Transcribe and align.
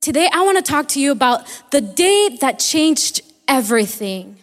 Today, 0.00 0.30
I 0.32 0.40
want 0.46 0.56
to 0.56 0.62
talk 0.62 0.88
to 0.88 1.00
you 1.00 1.12
about 1.12 1.46
the 1.72 1.82
day 1.82 2.38
that 2.40 2.58
changed 2.58 3.20
everything. 3.46 4.38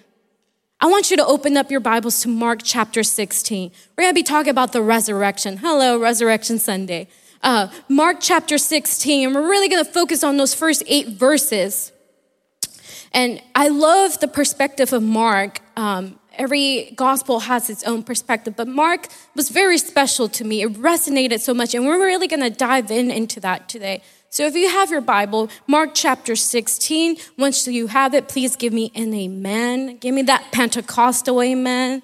I 0.79 0.85
want 0.85 1.09
you 1.09 1.17
to 1.17 1.25
open 1.25 1.57
up 1.57 1.71
your 1.71 1.79
Bibles 1.79 2.21
to 2.21 2.27
Mark 2.27 2.59
chapter 2.63 3.01
16. 3.01 3.71
We're 3.97 4.03
going 4.03 4.11
to 4.11 4.15
be 4.15 4.21
talking 4.21 4.51
about 4.51 4.71
the 4.71 4.83
resurrection. 4.83 5.57
Hello, 5.57 5.99
Resurrection 5.99 6.59
Sunday. 6.59 7.07
Uh, 7.41 7.69
Mark 7.89 8.17
chapter 8.19 8.59
16, 8.59 9.25
and 9.25 9.35
we're 9.35 9.49
really 9.49 9.67
going 9.67 9.83
to 9.83 9.91
focus 9.91 10.23
on 10.23 10.37
those 10.37 10.53
first 10.53 10.83
eight 10.85 11.07
verses. 11.07 11.91
And 13.11 13.41
I 13.55 13.69
love 13.69 14.19
the 14.19 14.27
perspective 14.27 14.93
of 14.93 15.01
Mark. 15.01 15.61
Um, 15.75 16.19
every 16.33 16.91
gospel 16.95 17.39
has 17.39 17.71
its 17.71 17.83
own 17.83 18.03
perspective, 18.03 18.55
but 18.55 18.67
Mark 18.67 19.07
was 19.33 19.49
very 19.49 19.79
special 19.79 20.29
to 20.29 20.43
me. 20.43 20.61
It 20.61 20.73
resonated 20.73 21.39
so 21.39 21.55
much, 21.55 21.73
and 21.73 21.83
we're 21.83 21.97
really 21.97 22.27
going 22.27 22.43
to 22.43 22.51
dive 22.51 22.91
in 22.91 23.09
into 23.09 23.39
that 23.39 23.67
today. 23.67 24.03
So 24.29 24.45
if 24.45 24.55
you 24.55 24.69
have 24.69 24.91
your 24.91 25.01
Bible, 25.01 25.49
Mark 25.67 25.91
chapter 25.93 26.35
16, 26.35 27.17
once 27.37 27.67
you 27.67 27.87
have 27.87 28.13
it, 28.13 28.27
please 28.27 28.55
give 28.55 28.73
me 28.73 28.91
an 28.93 29.13
amen. 29.13 29.97
Give 29.97 30.13
me 30.13 30.21
that 30.23 30.51
Pentecostal 30.51 31.41
amen. 31.41 32.03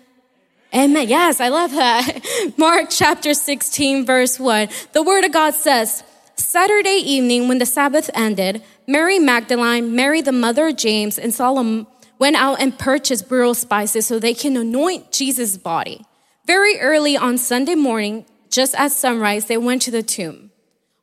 Amen. 0.74 1.08
Yes, 1.08 1.40
I 1.40 1.50
love 1.50 1.72
that. 1.72 2.54
Mark 2.58 2.88
chapter 2.90 3.34
16, 3.34 4.06
verse 4.06 4.40
1. 4.40 4.70
The 4.94 5.04
word 5.04 5.26
of 5.26 5.32
God 5.32 5.54
says, 5.54 6.04
Saturday 6.36 7.02
evening, 7.06 7.48
when 7.48 7.60
the 7.60 7.66
Sabbath 7.66 8.10
ended, 8.16 8.64
Mary 8.88 9.20
Magdalene, 9.20 9.96
Mary 9.96 10.22
the 10.22 10.32
mother 10.32 10.70
of 10.70 10.78
James, 10.78 11.20
and 11.20 11.34
Salome 11.34 11.86
went 12.18 12.36
out 12.36 12.60
and 12.60 12.80
purchased 12.80 13.30
burial 13.30 13.54
spices 13.54 14.08
so 14.08 14.18
they 14.18 14.34
can 14.34 14.58
anoint 14.58 15.12
Jesus' 15.12 15.58
body. 15.58 16.06
Very 16.46 16.80
early 16.80 17.16
on 17.16 17.38
Sunday 17.38 17.76
morning, 17.76 18.26
just 18.50 18.74
at 18.76 18.92
sunrise, 18.92 19.46
they 19.46 19.58
went 19.58 19.82
to 19.84 19.92
the 19.92 20.04
tomb. 20.04 20.52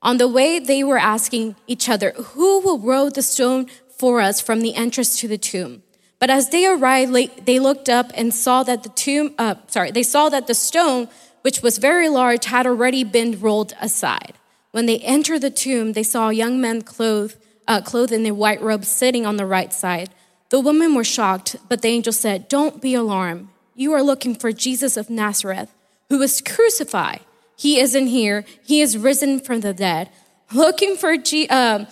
On 0.03 0.17
the 0.17 0.29
way, 0.29 0.59
they 0.59 0.83
were 0.83 0.99
asking 0.99 1.57
each 1.67 1.89
other, 1.89 2.13
Who 2.13 2.61
will 2.61 2.79
roll 2.79 3.11
the 3.11 3.23
stone 3.23 3.67
for 3.99 4.21
us 4.21 4.41
from 4.41 4.61
the 4.61 4.75
entrance 4.75 5.19
to 5.21 5.29
the 5.29 5.39
tomb? 5.39 5.83
But 6.19 6.31
as 6.31 6.51
they 6.51 6.67
arrived, 6.67 7.47
they 7.47 7.59
looked 7.59 7.89
up 7.89 8.11
and 8.15 8.33
saw 8.33 8.63
that 8.63 8.83
the 8.83 8.91
tomb, 8.91 9.35
uh, 9.39 9.55
sorry, 9.69 9.91
they 9.91 10.03
saw 10.03 10.29
that 10.29 10.47
the 10.47 10.55
stone, 10.55 11.09
which 11.43 11.63
was 11.63 11.79
very 11.79 12.09
large, 12.09 12.47
had 12.47 12.67
already 12.67 13.05
been 13.05 13.41
rolled 13.41 13.75
aside. 13.81 14.35
When 14.71 14.87
they 14.87 14.99
entered 14.99 15.41
the 15.41 15.51
tomb, 15.51 15.95
they 15.95 16.03
saw 16.03 16.29
a 16.29 16.35
young 16.35 16.61
man 16.61 16.83
clothed, 16.83 17.37
uh, 17.67 17.81
clothed 17.81 18.13
in 18.13 18.27
a 18.27 18.33
white 18.33 18.61
robe 18.61 18.85
sitting 18.85 19.27
on 19.27 19.37
the 19.37 19.47
right 19.47 19.73
side. 19.73 20.11
The 20.51 20.61
women 20.61 20.95
were 20.95 21.05
shocked, 21.05 21.57
but 21.69 21.83
the 21.83 21.89
angel 21.89 22.13
said, 22.13 22.49
Don't 22.49 22.81
be 22.81 22.95
alarmed. 22.95 23.49
You 23.75 23.93
are 23.93 24.03
looking 24.03 24.35
for 24.35 24.53
Jesus 24.53 24.97
of 24.97 25.09
Nazareth, 25.09 25.75
who 26.09 26.19
was 26.19 26.41
crucified. 26.41 27.21
He 27.61 27.79
isn't 27.79 28.07
here. 28.07 28.47
He 28.63 28.81
is 28.81 28.97
risen 28.97 29.39
from 29.39 29.61
the 29.61 29.75
dead. 29.75 30.09
Looking 30.51 30.97
for 30.97 31.19
G- 31.19 31.47
uh, 31.51 31.85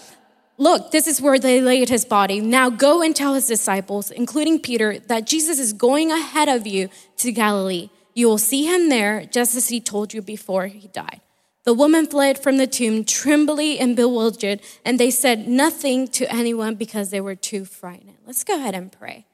Look, 0.56 0.90
this 0.90 1.06
is 1.06 1.20
where 1.20 1.38
they 1.38 1.60
laid 1.60 1.90
his 1.90 2.06
body. 2.06 2.40
Now 2.40 2.70
go 2.70 3.02
and 3.02 3.14
tell 3.14 3.34
his 3.34 3.46
disciples, 3.46 4.10
including 4.10 4.60
Peter, 4.60 4.98
that 5.06 5.26
Jesus 5.26 5.60
is 5.60 5.72
going 5.74 6.10
ahead 6.10 6.48
of 6.48 6.66
you 6.66 6.88
to 7.18 7.30
Galilee. 7.30 7.90
You 8.14 8.28
will 8.28 8.38
see 8.38 8.64
him 8.64 8.88
there, 8.88 9.26
just 9.26 9.54
as 9.54 9.68
he 9.68 9.78
told 9.78 10.12
you 10.14 10.22
before 10.22 10.66
he 10.66 10.88
died. 10.88 11.20
The 11.64 11.74
woman 11.74 12.06
fled 12.06 12.42
from 12.42 12.56
the 12.56 12.66
tomb, 12.66 13.04
trembling 13.04 13.78
and 13.78 13.94
bewildered, 13.94 14.60
and 14.84 14.98
they 14.98 15.10
said 15.10 15.46
nothing 15.46 16.08
to 16.08 16.24
anyone 16.32 16.74
because 16.76 17.10
they 17.10 17.20
were 17.20 17.36
too 17.36 17.64
frightened. 17.64 18.16
Let's 18.26 18.42
go 18.42 18.56
ahead 18.56 18.74
and 18.74 18.90
pray. 18.90 19.27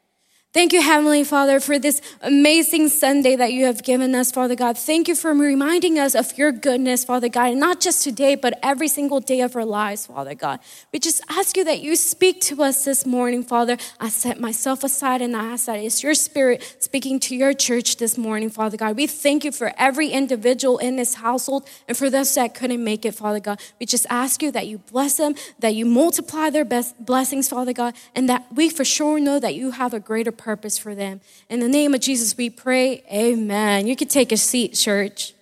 Thank 0.55 0.73
you, 0.73 0.81
Heavenly 0.81 1.25
Father, 1.25 1.59
for 1.59 1.81
this 1.81 2.01
amazing 2.21 2.89
Sunday 2.89 3.35
that 3.35 3.53
you 3.53 3.65
have 3.65 3.83
given 3.83 4.15
us, 4.15 4.31
Father 4.31 4.55
God. 4.55 4.79
Thank 4.79 5.09
you 5.09 5.17
for 5.17 5.35
reminding 5.35 5.99
us 5.99 6.15
of 6.15 6.39
your 6.39 6.53
goodness, 6.53 7.05
Father 7.05 7.29
God, 7.29 7.51
and 7.51 7.59
not 7.59 7.81
just 7.81 8.05
today, 8.05 8.37
but 8.37 8.57
every 8.63 8.87
single 8.87 9.19
day 9.19 9.41
of 9.41 9.57
our 9.57 9.65
lives, 9.65 10.07
Father 10.07 10.37
God. 10.37 10.61
We 10.93 11.01
just 11.01 11.23
ask 11.29 11.57
you 11.57 11.65
that 11.65 11.81
you 11.81 11.97
speak 11.97 12.41
to 12.43 12.63
us 12.63 12.85
this 12.85 13.05
morning, 13.05 13.43
Father. 13.43 13.77
I 13.99 14.11
set 14.11 14.39
myself 14.39 14.85
aside 14.85 15.23
and 15.23 15.37
I 15.37 15.55
ask 15.55 15.67
that 15.67 15.81
it's 15.81 16.05
your 16.05 16.15
spirit 16.15 16.77
speaking 16.79 17.19
to 17.19 17.35
your 17.35 17.53
church 17.53 17.97
this 17.97 18.17
morning, 18.17 18.49
Father 18.49 18.77
God. 18.77 18.95
We 18.95 19.09
thank 19.09 19.45
you 19.45 19.51
for 19.51 19.73
every 19.77 20.11
individual 20.11 20.79
in 20.79 20.95
this 20.95 21.15
household 21.15 21.69
and 21.89 21.97
for 21.97 22.09
those 22.09 22.33
that 22.37 22.55
couldn't 22.55 22.85
make 22.85 23.05
it, 23.05 23.17
Father 23.17 23.41
God. 23.41 23.61
We 23.81 23.87
just 23.87 24.07
ask 24.09 24.41
you 24.41 24.53
that 24.53 24.69
you 24.69 24.79
bless 24.79 25.17
them, 25.17 25.35
that 25.59 25.75
you 25.75 25.85
multiply 25.85 26.49
their 26.51 26.65
best 26.65 27.05
blessings, 27.05 27.49
Father 27.49 27.73
God, 27.73 27.97
and 28.15 28.29
that 28.29 28.47
we 28.55 28.71
for 28.71 28.85
sure 28.85 29.19
know 29.19 29.41
that 29.41 29.57
you 29.57 29.73
have 29.73 29.93
a 29.93 29.99
greater 29.99 30.31
purpose 30.31 30.44
for 30.45 30.95
them. 30.95 31.21
In 31.49 31.61
the 31.61 31.69
name 31.69 31.95
of 31.95 32.01
Jesus, 32.01 32.37
we 32.37 32.51
pray. 32.51 33.03
Amen. 33.13 33.87
You 33.87 33.97
can 33.97 34.09
take 34.09 34.33
a 34.33 34.37
seat, 34.37 34.75
church. 34.75 35.35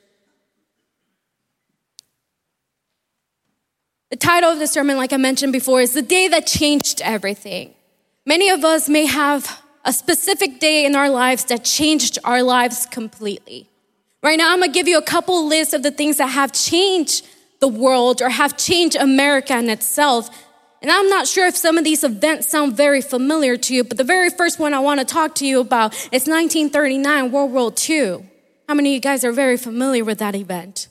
The 4.10 4.16
title 4.16 4.50
of 4.50 4.58
the 4.58 4.66
sermon, 4.66 4.96
like 4.96 5.12
I 5.12 5.16
mentioned 5.16 5.52
before, 5.52 5.80
is 5.80 5.94
The 5.94 6.02
Day 6.02 6.28
That 6.28 6.46
Changed 6.46 7.00
Everything. 7.02 7.74
Many 8.26 8.50
of 8.50 8.64
us 8.64 8.88
may 8.88 9.06
have 9.06 9.62
a 9.84 9.92
specific 9.92 10.60
day 10.60 10.84
in 10.84 10.94
our 10.94 11.08
lives 11.08 11.44
that 11.46 11.64
changed 11.64 12.18
our 12.22 12.42
lives 12.42 12.86
completely. 12.86 13.68
Right 14.22 14.38
now, 14.38 14.52
I'm 14.52 14.60
gonna 14.60 14.70
give 14.70 14.86
you 14.86 14.98
a 14.98 15.02
couple 15.02 15.46
lists 15.46 15.74
of 15.74 15.82
the 15.82 15.90
things 15.90 16.18
that 16.18 16.28
have 16.28 16.52
changed 16.52 17.26
the 17.60 17.68
world 17.68 18.20
or 18.20 18.28
have 18.28 18.56
changed 18.56 18.96
America 18.96 19.56
in 19.56 19.70
itself 19.70 20.30
and 20.82 20.90
I'm 20.90 21.08
not 21.08 21.28
sure 21.28 21.46
if 21.46 21.56
some 21.56 21.78
of 21.78 21.84
these 21.84 22.02
events 22.02 22.48
sound 22.48 22.76
very 22.76 23.00
familiar 23.00 23.56
to 23.56 23.74
you, 23.74 23.84
but 23.84 23.98
the 23.98 24.04
very 24.04 24.30
first 24.30 24.58
one 24.58 24.74
I 24.74 24.80
want 24.80 24.98
to 24.98 25.06
talk 25.06 25.34
to 25.36 25.46
you 25.46 25.60
about 25.60 25.94
is 26.12 26.26
1939, 26.26 27.30
World 27.30 27.52
War 27.52 27.72
II. 27.88 28.28
How 28.68 28.74
many 28.74 28.90
of 28.90 28.94
you 28.94 29.00
guys 29.00 29.24
are 29.24 29.32
very 29.32 29.56
familiar 29.56 30.04
with 30.04 30.18
that 30.18 30.34
event? 30.34 30.88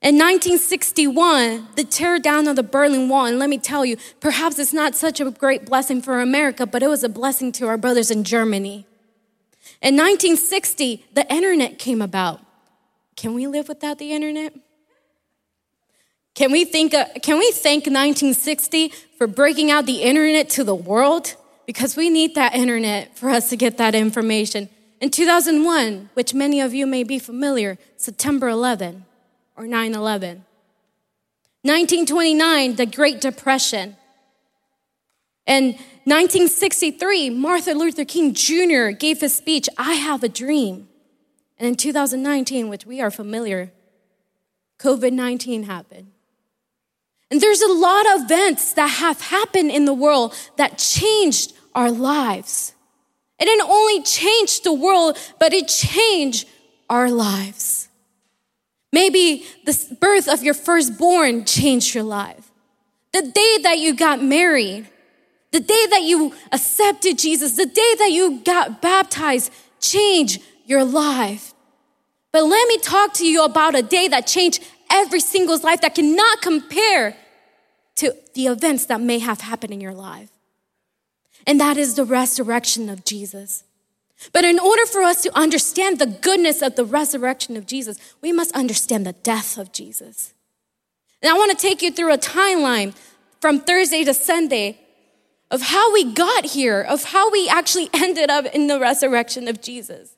In 0.00 0.16
1961, 0.16 1.68
the 1.76 1.84
tear 1.84 2.18
down 2.18 2.48
of 2.48 2.56
the 2.56 2.62
Berlin 2.62 3.08
Wall, 3.08 3.26
and 3.26 3.38
let 3.38 3.48
me 3.48 3.58
tell 3.58 3.84
you, 3.84 3.96
perhaps 4.20 4.58
it's 4.58 4.72
not 4.72 4.94
such 4.94 5.20
a 5.20 5.30
great 5.30 5.66
blessing 5.66 6.00
for 6.00 6.20
America, 6.20 6.66
but 6.66 6.82
it 6.82 6.88
was 6.88 7.04
a 7.04 7.08
blessing 7.08 7.52
to 7.52 7.66
our 7.66 7.76
brothers 7.76 8.10
in 8.10 8.24
Germany. 8.24 8.86
In 9.80 9.96
1960, 9.96 11.06
the 11.14 11.32
internet 11.32 11.78
came 11.78 12.00
about. 12.00 12.40
Can 13.16 13.34
we 13.34 13.46
live 13.46 13.68
without 13.68 13.98
the 13.98 14.12
internet? 14.12 14.54
Can 16.34 16.50
we, 16.50 16.64
think, 16.64 16.92
can 17.22 17.38
we 17.38 17.50
thank 17.52 17.84
1960 17.84 18.88
for 19.18 19.26
breaking 19.26 19.70
out 19.70 19.84
the 19.84 20.02
internet 20.02 20.48
to 20.50 20.64
the 20.64 20.74
world? 20.74 21.36
Because 21.66 21.94
we 21.94 22.08
need 22.08 22.34
that 22.34 22.54
internet 22.54 23.16
for 23.16 23.28
us 23.28 23.50
to 23.50 23.56
get 23.56 23.76
that 23.78 23.94
information. 23.94 24.68
In 25.00 25.10
2001, 25.10 26.10
which 26.14 26.32
many 26.32 26.60
of 26.60 26.72
you 26.72 26.86
may 26.86 27.04
be 27.04 27.18
familiar, 27.18 27.76
September 27.96 28.48
11 28.48 29.04
or 29.56 29.66
9 29.66 29.94
11. 29.94 30.44
1929, 31.64 32.76
the 32.76 32.86
Great 32.86 33.20
Depression. 33.20 33.96
In 35.46 35.72
1963, 36.04 37.30
Martin 37.30 37.78
Luther 37.78 38.04
King 38.04 38.32
Jr. 38.32 38.90
gave 38.90 39.20
his 39.20 39.34
speech, 39.34 39.68
I 39.76 39.94
Have 39.94 40.22
a 40.22 40.28
Dream. 40.28 40.88
And 41.58 41.68
in 41.68 41.74
2019, 41.76 42.68
which 42.68 42.86
we 42.86 43.00
are 43.00 43.10
familiar, 43.10 43.70
COVID 44.78 45.12
19 45.12 45.64
happened. 45.64 46.10
And 47.32 47.40
there's 47.40 47.62
a 47.62 47.72
lot 47.72 48.04
of 48.14 48.24
events 48.24 48.74
that 48.74 48.88
have 48.88 49.18
happened 49.22 49.70
in 49.70 49.86
the 49.86 49.94
world 49.94 50.34
that 50.58 50.76
changed 50.76 51.54
our 51.74 51.90
lives. 51.90 52.74
It 53.38 53.46
didn't 53.46 53.70
only 53.70 54.02
change 54.02 54.60
the 54.60 54.74
world, 54.74 55.16
but 55.40 55.54
it 55.54 55.66
changed 55.66 56.46
our 56.90 57.10
lives. 57.10 57.88
Maybe 58.92 59.46
the 59.64 59.96
birth 59.98 60.28
of 60.28 60.42
your 60.42 60.52
firstborn 60.52 61.46
changed 61.46 61.94
your 61.94 62.04
life. 62.04 62.52
The 63.14 63.22
day 63.22 63.56
that 63.62 63.78
you 63.78 63.96
got 63.96 64.22
married, 64.22 64.90
the 65.52 65.60
day 65.60 65.86
that 65.88 66.02
you 66.02 66.34
accepted 66.52 67.18
Jesus, 67.18 67.56
the 67.56 67.64
day 67.64 67.94
that 67.98 68.10
you 68.10 68.42
got 68.44 68.82
baptized 68.82 69.50
changed 69.80 70.42
your 70.66 70.84
life. 70.84 71.54
But 72.30 72.44
let 72.44 72.68
me 72.68 72.76
talk 72.76 73.14
to 73.14 73.26
you 73.26 73.42
about 73.42 73.74
a 73.74 73.82
day 73.82 74.08
that 74.08 74.26
changed 74.26 74.62
every 74.90 75.20
single 75.20 75.58
life 75.60 75.80
that 75.80 75.94
cannot 75.94 76.42
compare 76.42 77.16
to 77.96 78.14
the 78.34 78.46
events 78.46 78.86
that 78.86 79.00
may 79.00 79.18
have 79.18 79.40
happened 79.40 79.72
in 79.72 79.80
your 79.80 79.94
life. 79.94 80.30
And 81.46 81.60
that 81.60 81.76
is 81.76 81.94
the 81.94 82.04
resurrection 82.04 82.88
of 82.88 83.04
Jesus. 83.04 83.64
But 84.32 84.44
in 84.44 84.58
order 84.58 84.86
for 84.86 85.02
us 85.02 85.22
to 85.22 85.36
understand 85.36 85.98
the 85.98 86.06
goodness 86.06 86.62
of 86.62 86.76
the 86.76 86.84
resurrection 86.84 87.56
of 87.56 87.66
Jesus, 87.66 87.98
we 88.20 88.32
must 88.32 88.54
understand 88.54 89.04
the 89.04 89.12
death 89.12 89.58
of 89.58 89.72
Jesus. 89.72 90.32
And 91.20 91.30
I 91.30 91.34
want 91.34 91.50
to 91.50 91.56
take 91.56 91.82
you 91.82 91.90
through 91.90 92.12
a 92.12 92.18
timeline 92.18 92.94
from 93.40 93.60
Thursday 93.60 94.04
to 94.04 94.14
Sunday 94.14 94.78
of 95.50 95.62
how 95.62 95.92
we 95.92 96.12
got 96.12 96.46
here, 96.46 96.80
of 96.80 97.04
how 97.04 97.30
we 97.30 97.48
actually 97.48 97.88
ended 97.94 98.30
up 98.30 98.46
in 98.46 98.68
the 98.68 98.78
resurrection 98.78 99.48
of 99.48 99.60
Jesus. 99.60 100.16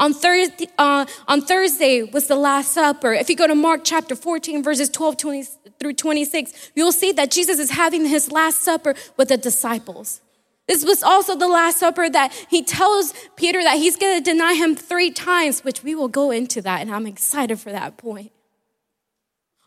On 0.00 0.14
Thursday, 0.14 0.66
uh, 0.78 1.04
on 1.28 1.42
Thursday 1.42 2.02
was 2.02 2.26
the 2.26 2.34
Last 2.34 2.72
Supper. 2.72 3.12
If 3.12 3.28
you 3.28 3.36
go 3.36 3.46
to 3.46 3.54
Mark 3.54 3.82
chapter 3.84 4.16
14, 4.16 4.62
verses 4.62 4.88
12 4.88 5.18
20 5.18 5.42
through 5.78 5.92
26, 5.92 6.72
you'll 6.74 6.90
see 6.90 7.12
that 7.12 7.30
Jesus 7.30 7.58
is 7.58 7.72
having 7.72 8.06
his 8.06 8.32
Last 8.32 8.62
Supper 8.62 8.94
with 9.18 9.28
the 9.28 9.36
disciples. 9.36 10.22
This 10.66 10.86
was 10.86 11.02
also 11.02 11.36
the 11.36 11.48
Last 11.48 11.78
Supper 11.78 12.08
that 12.08 12.32
he 12.48 12.62
tells 12.62 13.12
Peter 13.36 13.62
that 13.62 13.76
he's 13.76 13.96
going 13.96 14.16
to 14.16 14.24
deny 14.24 14.54
him 14.54 14.74
three 14.74 15.10
times, 15.10 15.64
which 15.64 15.82
we 15.84 15.94
will 15.94 16.08
go 16.08 16.30
into 16.30 16.62
that, 16.62 16.80
and 16.80 16.90
I'm 16.90 17.06
excited 17.06 17.60
for 17.60 17.70
that 17.70 17.98
point. 17.98 18.32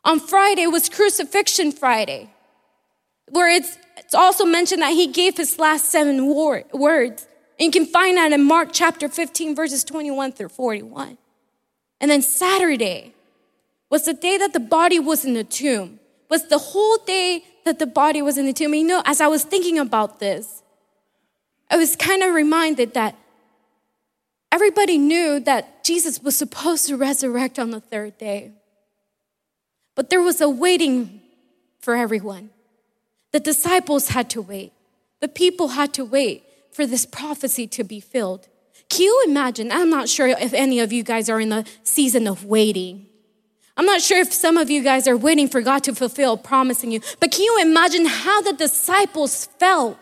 On 0.03 0.19
Friday 0.19 0.65
was 0.65 0.89
Crucifixion 0.89 1.71
Friday. 1.71 2.31
where 3.29 3.49
it's, 3.49 3.77
it's 3.97 4.15
also 4.15 4.45
mentioned 4.45 4.81
that 4.81 4.93
he 4.93 5.05
gave 5.07 5.37
his 5.37 5.59
last 5.59 5.89
seven 5.89 6.25
war, 6.25 6.63
words. 6.73 7.27
And 7.63 7.73
you 7.73 7.81
can 7.81 7.89
find 7.89 8.17
that 8.17 8.33
in 8.33 8.43
Mark 8.43 8.69
chapter 8.73 9.07
15, 9.07 9.55
verses 9.55 9.85
21 9.85 10.33
through 10.33 10.49
41. 10.49 11.17
And 12.01 12.11
then 12.11 12.21
Saturday 12.21 13.13
was 13.89 14.03
the 14.03 14.13
day 14.13 14.37
that 14.37 14.51
the 14.51 14.59
body 14.59 14.99
was 14.99 15.23
in 15.23 15.33
the 15.33 15.45
tomb, 15.45 16.01
was 16.29 16.49
the 16.49 16.57
whole 16.57 16.97
day 16.97 17.45
that 17.63 17.79
the 17.79 17.85
body 17.85 18.21
was 18.21 18.37
in 18.37 18.47
the 18.47 18.51
tomb. 18.51 18.73
And 18.73 18.81
you 18.81 18.87
know, 18.87 19.01
as 19.05 19.21
I 19.21 19.27
was 19.27 19.45
thinking 19.45 19.79
about 19.79 20.19
this, 20.19 20.61
I 21.71 21.77
was 21.77 21.95
kind 21.95 22.21
of 22.21 22.33
reminded 22.33 22.95
that 22.95 23.15
everybody 24.51 24.97
knew 24.97 25.39
that 25.39 25.85
Jesus 25.85 26.21
was 26.21 26.35
supposed 26.35 26.87
to 26.87 26.97
resurrect 26.97 27.59
on 27.59 27.71
the 27.71 27.79
third 27.79 28.17
day. 28.17 28.51
But 29.95 30.09
there 30.09 30.21
was 30.21 30.41
a 30.41 30.49
waiting 30.49 31.21
for 31.79 31.95
everyone. 31.95 32.49
The 33.31 33.39
disciples 33.39 34.09
had 34.09 34.29
to 34.31 34.41
wait. 34.41 34.73
The 35.21 35.29
people 35.29 35.69
had 35.69 35.93
to 35.93 36.03
wait 36.03 36.42
for 36.73 36.85
this 36.85 37.05
prophecy 37.05 37.67
to 37.67 37.83
be 37.83 37.99
filled. 37.99 38.47
Can 38.89 39.03
you 39.03 39.23
imagine? 39.25 39.71
I'm 39.71 39.89
not 39.89 40.09
sure 40.09 40.27
if 40.27 40.53
any 40.53 40.79
of 40.79 40.91
you 40.91 41.03
guys 41.03 41.29
are 41.29 41.39
in 41.39 41.49
the 41.49 41.65
season 41.83 42.27
of 42.27 42.45
waiting. 42.45 43.07
I'm 43.75 43.85
not 43.85 44.01
sure 44.01 44.19
if 44.19 44.31
some 44.31 44.57
of 44.57 44.69
you 44.69 44.83
guys 44.83 45.07
are 45.07 45.17
waiting 45.17 45.47
for 45.47 45.61
God 45.61 45.83
to 45.85 45.95
fulfill 45.95 46.37
promising 46.37 46.91
you, 46.91 47.01
but 47.19 47.31
can 47.31 47.41
you 47.41 47.59
imagine 47.61 48.05
how 48.05 48.41
the 48.41 48.53
disciples 48.53 49.45
felt 49.57 49.97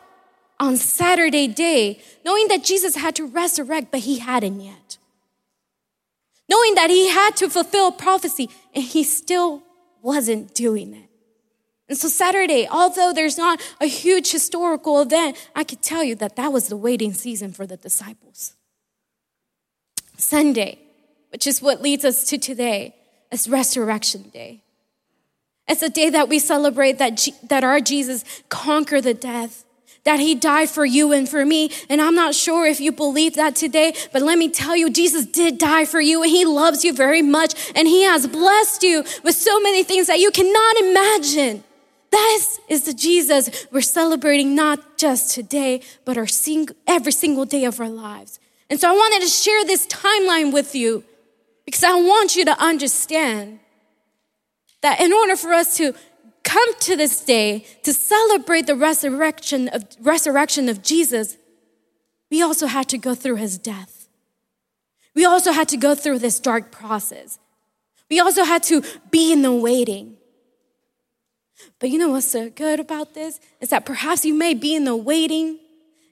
on 0.59 0.75
Saturday 0.77 1.47
day, 1.47 2.01
knowing 2.25 2.49
that 2.49 2.63
Jesus 2.63 2.95
had 2.95 3.15
to 3.15 3.25
resurrect, 3.25 3.91
but 3.91 4.01
he 4.01 4.19
hadn't 4.19 4.59
yet? 4.59 4.97
Knowing 6.49 6.75
that 6.75 6.89
he 6.89 7.09
had 7.09 7.37
to 7.37 7.49
fulfill 7.49 7.93
prophecy, 7.93 8.49
and 8.75 8.83
he 8.83 9.03
still 9.03 9.63
wasn't 10.01 10.53
doing 10.53 10.93
it. 10.93 11.10
And 11.91 11.97
so, 11.97 12.07
Saturday, 12.07 12.69
although 12.71 13.11
there's 13.11 13.37
not 13.37 13.61
a 13.81 13.85
huge 13.85 14.31
historical 14.31 15.01
event, 15.01 15.35
I 15.53 15.65
could 15.65 15.81
tell 15.81 16.05
you 16.05 16.15
that 16.15 16.37
that 16.37 16.53
was 16.53 16.69
the 16.69 16.77
waiting 16.77 17.13
season 17.13 17.51
for 17.51 17.67
the 17.67 17.75
disciples. 17.75 18.53
Sunday, 20.15 20.79
which 21.33 21.45
is 21.45 21.61
what 21.61 21.81
leads 21.81 22.05
us 22.05 22.23
to 22.29 22.37
today, 22.37 22.95
is 23.29 23.49
Resurrection 23.49 24.29
Day. 24.29 24.63
It's 25.67 25.81
a 25.81 25.89
day 25.89 26.09
that 26.09 26.29
we 26.29 26.39
celebrate 26.39 26.97
that, 26.99 27.17
G- 27.17 27.33
that 27.49 27.65
our 27.65 27.81
Jesus 27.81 28.23
conquered 28.47 29.03
the 29.03 29.13
death, 29.13 29.65
that 30.05 30.21
he 30.21 30.33
died 30.33 30.69
for 30.69 30.85
you 30.85 31.11
and 31.11 31.27
for 31.27 31.45
me. 31.45 31.71
And 31.89 31.99
I'm 31.99 32.15
not 32.15 32.35
sure 32.35 32.65
if 32.65 32.79
you 32.79 32.93
believe 32.93 33.35
that 33.35 33.53
today, 33.53 33.95
but 34.13 34.21
let 34.21 34.37
me 34.37 34.47
tell 34.47 34.77
you, 34.77 34.89
Jesus 34.89 35.25
did 35.25 35.57
die 35.57 35.83
for 35.83 35.99
you 35.99 36.23
and 36.23 36.31
he 36.31 36.45
loves 36.45 36.85
you 36.85 36.93
very 36.93 37.21
much. 37.21 37.73
And 37.75 37.85
he 37.85 38.03
has 38.03 38.27
blessed 38.27 38.81
you 38.81 39.03
with 39.25 39.35
so 39.35 39.59
many 39.59 39.83
things 39.83 40.07
that 40.07 40.19
you 40.19 40.31
cannot 40.31 40.77
imagine. 40.77 41.65
This 42.11 42.59
is 42.67 42.83
the 42.83 42.93
Jesus 42.93 43.67
we're 43.71 43.81
celebrating 43.81 44.53
not 44.53 44.97
just 44.97 45.33
today, 45.33 45.81
but 46.05 46.17
our 46.17 46.27
sing- 46.27 46.69
every 46.85 47.11
single 47.11 47.45
day 47.45 47.63
of 47.63 47.79
our 47.79 47.89
lives. 47.89 48.39
And 48.69 48.79
so 48.79 48.89
I 48.89 48.93
wanted 48.93 49.21
to 49.21 49.27
share 49.27 49.65
this 49.65 49.87
timeline 49.87 50.53
with 50.53 50.75
you 50.75 51.03
because 51.65 51.83
I 51.83 51.95
want 51.95 52.35
you 52.35 52.45
to 52.45 52.59
understand 52.61 53.59
that 54.81 54.99
in 54.99 55.13
order 55.13 55.35
for 55.35 55.53
us 55.53 55.77
to 55.77 55.93
come 56.43 56.73
to 56.79 56.95
this 56.95 57.23
day 57.23 57.65
to 57.83 57.93
celebrate 57.93 58.67
the 58.67 58.75
resurrection 58.75 59.67
of, 59.69 59.85
resurrection 60.01 60.69
of 60.69 60.81
Jesus, 60.81 61.37
we 62.29 62.41
also 62.41 62.67
had 62.67 62.89
to 62.89 62.97
go 62.97 63.15
through 63.15 63.35
his 63.35 63.57
death. 63.57 64.07
We 65.13 65.25
also 65.25 65.51
had 65.51 65.67
to 65.69 65.77
go 65.77 65.95
through 65.95 66.19
this 66.19 66.39
dark 66.39 66.71
process. 66.71 67.39
We 68.09 68.19
also 68.19 68.43
had 68.43 68.63
to 68.63 68.83
be 69.11 69.31
in 69.31 69.41
the 69.41 69.53
waiting. 69.53 70.17
But 71.79 71.89
you 71.89 71.97
know 71.97 72.09
what's 72.09 72.27
so 72.27 72.49
good 72.49 72.79
about 72.79 73.13
this? 73.13 73.39
Is 73.59 73.69
that 73.69 73.85
perhaps 73.85 74.25
you 74.25 74.33
may 74.33 74.53
be 74.53 74.75
in 74.75 74.85
the 74.85 74.95
waiting 74.95 75.59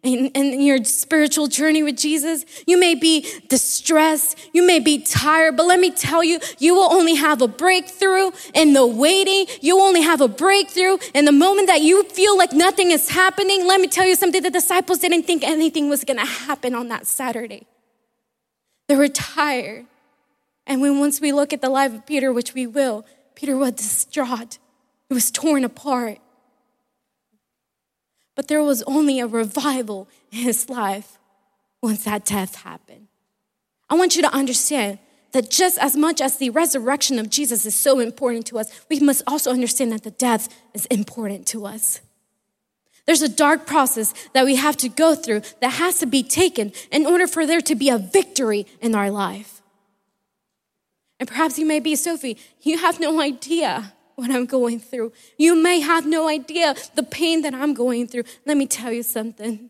in, 0.02 0.28
in 0.28 0.62
your 0.62 0.84
spiritual 0.84 1.48
journey 1.48 1.84
with 1.84 1.98
Jesus. 1.98 2.46
You 2.66 2.80
may 2.80 2.96
be 2.96 3.28
distressed. 3.50 4.38
You 4.54 4.66
may 4.66 4.80
be 4.80 5.02
tired, 5.02 5.58
but 5.58 5.66
let 5.66 5.80
me 5.80 5.92
tell 5.92 6.24
you, 6.24 6.40
you 6.58 6.74
will 6.74 6.92
only 6.92 7.16
have 7.16 7.42
a 7.42 7.48
breakthrough 7.48 8.32
in 8.54 8.74
the 8.74 8.86
waiting. 8.86 9.46
You 9.62 9.80
only 9.80 10.02
have 10.02 10.22
a 10.22 10.28
breakthrough 10.28 10.98
in 11.14 11.26
the 11.26 11.32
moment 11.32 11.68
that 11.68 11.82
you 11.82 12.04
feel 12.04 12.38
like 12.38 12.54
nothing 12.54 12.92
is 12.92 13.10
happening. 13.10 13.68
Let 13.68 13.82
me 13.82 13.88
tell 13.88 14.06
you 14.06 14.16
something. 14.16 14.42
The 14.42 14.50
disciples 14.50 15.00
didn't 15.00 15.24
think 15.24 15.44
anything 15.44 15.90
was 15.90 16.04
going 16.04 16.20
to 16.20 16.26
happen 16.26 16.74
on 16.76 16.88
that 16.90 17.06
Saturday. 17.06 17.68
They 18.88 18.96
were 18.96 19.10
tired. 19.10 19.86
And 20.66 20.82
when 20.82 21.00
once 21.00 21.20
we 21.20 21.32
look 21.32 21.52
at 21.52 21.62
the 21.62 21.70
life 21.70 21.94
of 21.94 22.06
Peter, 22.06 22.32
which 22.32 22.54
we 22.54 22.68
will, 22.68 23.06
Peter 23.36 23.58
was 23.58 23.74
distraught. 23.74 24.60
He 25.10 25.16
was 25.16 25.32
torn 25.32 25.64
apart. 25.66 26.20
But 28.36 28.48
there 28.48 28.64
was 28.64 28.84
only 28.84 29.20
a 29.20 29.28
revival 29.28 30.08
in 30.32 30.40
his 30.40 30.70
life 30.70 31.18
once 31.82 32.06
that 32.06 32.26
death 32.26 32.56
happened. 32.56 33.08
I 33.90 33.96
want 33.96 34.16
you 34.16 34.22
to 34.22 34.34
understand 34.34 35.00
that 35.32 35.50
just 35.50 35.78
as 35.80 35.98
much 35.98 36.22
as 36.22 36.38
the 36.38 36.50
resurrection 36.52 37.20
of 37.20 37.30
Jesus 37.30 37.66
is 37.66 37.76
so 37.76 38.00
important 38.00 38.46
to 38.48 38.60
us, 38.60 38.72
we 38.90 39.00
must 39.00 39.24
also 39.28 39.52
understand 39.52 39.92
that 39.92 40.04
the 40.04 40.12
death 40.12 40.48
is 40.74 40.86
important 40.88 41.48
to 41.48 41.66
us. 41.66 42.02
There's 43.06 43.22
a 43.24 43.30
dark 43.30 43.66
process 43.66 44.14
that 44.34 44.46
we 44.46 44.56
have 44.56 44.78
to 44.78 44.90
go 44.90 45.16
through 45.16 45.42
that 45.62 45.74
has 45.74 46.00
to 46.00 46.06
be 46.06 46.22
taken 46.22 46.72
in 46.92 47.06
order 47.06 47.26
for 47.28 47.48
there 47.48 47.62
to 47.62 47.76
be 47.76 47.90
a 47.90 47.98
victory 47.98 48.68
in 48.82 48.94
our 48.94 49.10
life. 49.10 49.62
And 51.20 51.28
perhaps 51.28 51.58
you 51.58 51.66
may 51.66 51.80
be, 51.80 51.96
Sophie, 51.96 52.38
you 52.62 52.78
have 52.78 53.00
no 53.00 53.20
idea 53.20 53.94
what 54.20 54.32
I'm 54.32 54.46
going 54.46 54.80
through. 54.80 55.12
You 55.38 55.56
may 55.56 55.80
have 55.80 56.06
no 56.06 56.28
idea 56.28 56.76
the 56.96 57.04
pain 57.04 57.42
that 57.42 57.54
I'm 57.54 57.74
going 57.74 58.08
through. 58.08 58.24
Let 58.46 58.58
me 58.58 58.68
tell 58.68 58.92
you 58.92 59.04
something. 59.04 59.70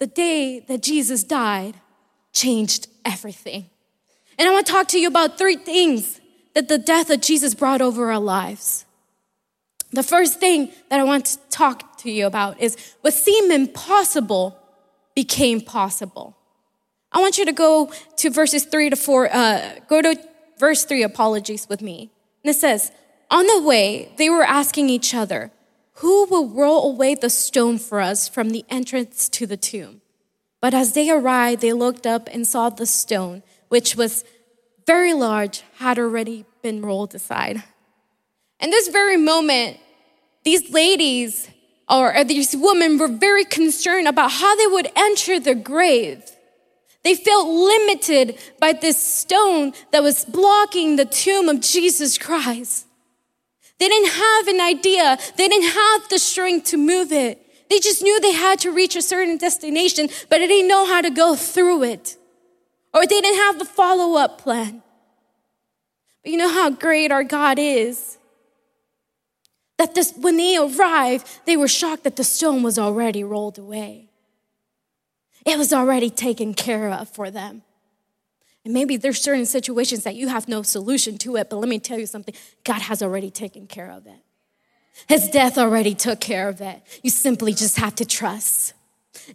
The 0.00 0.06
day 0.06 0.60
that 0.60 0.82
Jesus 0.82 1.24
died 1.24 1.76
changed 2.32 2.88
everything. 3.04 3.70
And 4.38 4.48
I 4.48 4.52
want 4.52 4.66
to 4.66 4.72
talk 4.72 4.88
to 4.88 5.00
you 5.00 5.08
about 5.08 5.38
three 5.38 5.56
things 5.56 6.20
that 6.54 6.68
the 6.68 6.78
death 6.78 7.10
of 7.10 7.20
Jesus 7.20 7.54
brought 7.54 7.80
over 7.80 8.10
our 8.10 8.20
lives. 8.20 8.84
The 9.92 10.02
first 10.02 10.40
thing 10.40 10.72
that 10.90 10.98
I 10.98 11.04
want 11.04 11.26
to 11.26 11.38
talk 11.50 11.98
to 11.98 12.10
you 12.10 12.26
about 12.26 12.60
is 12.60 12.76
what 13.00 13.14
seemed 13.14 13.52
impossible 13.52 14.58
became 15.14 15.60
possible. 15.60 16.36
I 17.12 17.20
want 17.20 17.38
you 17.38 17.46
to 17.46 17.52
go 17.52 17.92
to 18.16 18.30
verses 18.30 18.64
three 18.64 18.90
to 18.90 18.96
four, 18.96 19.32
uh, 19.32 19.76
go 19.88 20.02
to 20.02 20.18
verse 20.58 20.84
three, 20.84 21.04
apologies 21.04 21.68
with 21.68 21.80
me. 21.80 22.10
And 22.44 22.54
it 22.54 22.58
says, 22.58 22.92
On 23.30 23.46
the 23.46 23.62
way, 23.62 24.12
they 24.18 24.28
were 24.28 24.44
asking 24.44 24.90
each 24.90 25.14
other, 25.14 25.50
Who 25.94 26.26
will 26.26 26.48
roll 26.48 26.92
away 26.92 27.14
the 27.14 27.30
stone 27.30 27.78
for 27.78 28.00
us 28.00 28.28
from 28.28 28.50
the 28.50 28.64
entrance 28.68 29.28
to 29.30 29.46
the 29.46 29.56
tomb? 29.56 30.02
But 30.60 30.74
as 30.74 30.92
they 30.92 31.10
arrived, 31.10 31.62
they 31.62 31.72
looked 31.72 32.06
up 32.06 32.28
and 32.32 32.46
saw 32.46 32.70
the 32.70 32.86
stone, 32.86 33.42
which 33.68 33.96
was 33.96 34.24
very 34.86 35.14
large, 35.14 35.62
had 35.76 35.98
already 35.98 36.44
been 36.62 36.82
rolled 36.82 37.14
aside. 37.14 37.62
In 38.60 38.70
this 38.70 38.88
very 38.88 39.16
moment, 39.16 39.78
these 40.44 40.70
ladies 40.70 41.48
or 41.88 42.24
these 42.24 42.56
women 42.56 42.98
were 42.98 43.08
very 43.08 43.44
concerned 43.44 44.08
about 44.08 44.32
how 44.32 44.56
they 44.56 44.66
would 44.66 44.88
enter 44.96 45.38
the 45.38 45.54
grave. 45.54 46.30
They 47.04 47.14
felt 47.14 47.48
limited 47.48 48.38
by 48.58 48.72
this 48.72 49.00
stone 49.00 49.74
that 49.92 50.02
was 50.02 50.24
blocking 50.24 50.96
the 50.96 51.04
tomb 51.04 51.50
of 51.50 51.60
Jesus 51.60 52.16
Christ. 52.16 52.86
They 53.78 53.88
didn't 53.88 54.12
have 54.12 54.48
an 54.48 54.60
idea. 54.60 55.18
They 55.36 55.48
didn't 55.48 55.70
have 55.70 56.08
the 56.08 56.18
strength 56.18 56.70
to 56.70 56.78
move 56.78 57.12
it. 57.12 57.40
They 57.68 57.78
just 57.78 58.02
knew 58.02 58.18
they 58.20 58.32
had 58.32 58.58
to 58.60 58.70
reach 58.70 58.96
a 58.96 59.02
certain 59.02 59.36
destination, 59.36 60.08
but 60.30 60.38
they 60.38 60.46
didn't 60.46 60.68
know 60.68 60.86
how 60.86 61.02
to 61.02 61.10
go 61.10 61.36
through 61.36 61.84
it. 61.84 62.16
Or 62.94 63.02
they 63.02 63.20
didn't 63.20 63.38
have 63.38 63.58
the 63.58 63.64
follow 63.64 64.16
up 64.16 64.40
plan. 64.40 64.82
But 66.22 66.32
you 66.32 66.38
know 66.38 66.52
how 66.52 66.70
great 66.70 67.12
our 67.12 67.24
God 67.24 67.58
is? 67.58 68.16
That 69.76 69.94
this, 69.94 70.14
when 70.16 70.36
they 70.36 70.56
arrived, 70.56 71.26
they 71.44 71.56
were 71.56 71.68
shocked 71.68 72.04
that 72.04 72.16
the 72.16 72.24
stone 72.24 72.62
was 72.62 72.78
already 72.78 73.24
rolled 73.24 73.58
away. 73.58 74.08
It 75.44 75.58
was 75.58 75.72
already 75.72 76.10
taken 76.10 76.54
care 76.54 76.90
of 76.90 77.08
for 77.08 77.30
them. 77.30 77.62
And 78.64 78.72
maybe 78.72 78.96
there's 78.96 79.20
certain 79.20 79.44
situations 79.44 80.04
that 80.04 80.14
you 80.14 80.28
have 80.28 80.48
no 80.48 80.62
solution 80.62 81.18
to 81.18 81.36
it, 81.36 81.50
but 81.50 81.56
let 81.56 81.68
me 81.68 81.78
tell 81.78 81.98
you 81.98 82.06
something 82.06 82.34
God 82.64 82.80
has 82.80 83.02
already 83.02 83.30
taken 83.30 83.66
care 83.66 83.90
of 83.90 84.06
it. 84.06 84.20
His 85.08 85.28
death 85.28 85.58
already 85.58 85.94
took 85.94 86.20
care 86.20 86.48
of 86.48 86.60
it. 86.60 86.80
You 87.02 87.10
simply 87.10 87.52
just 87.52 87.76
have 87.76 87.94
to 87.96 88.04
trust. 88.04 88.72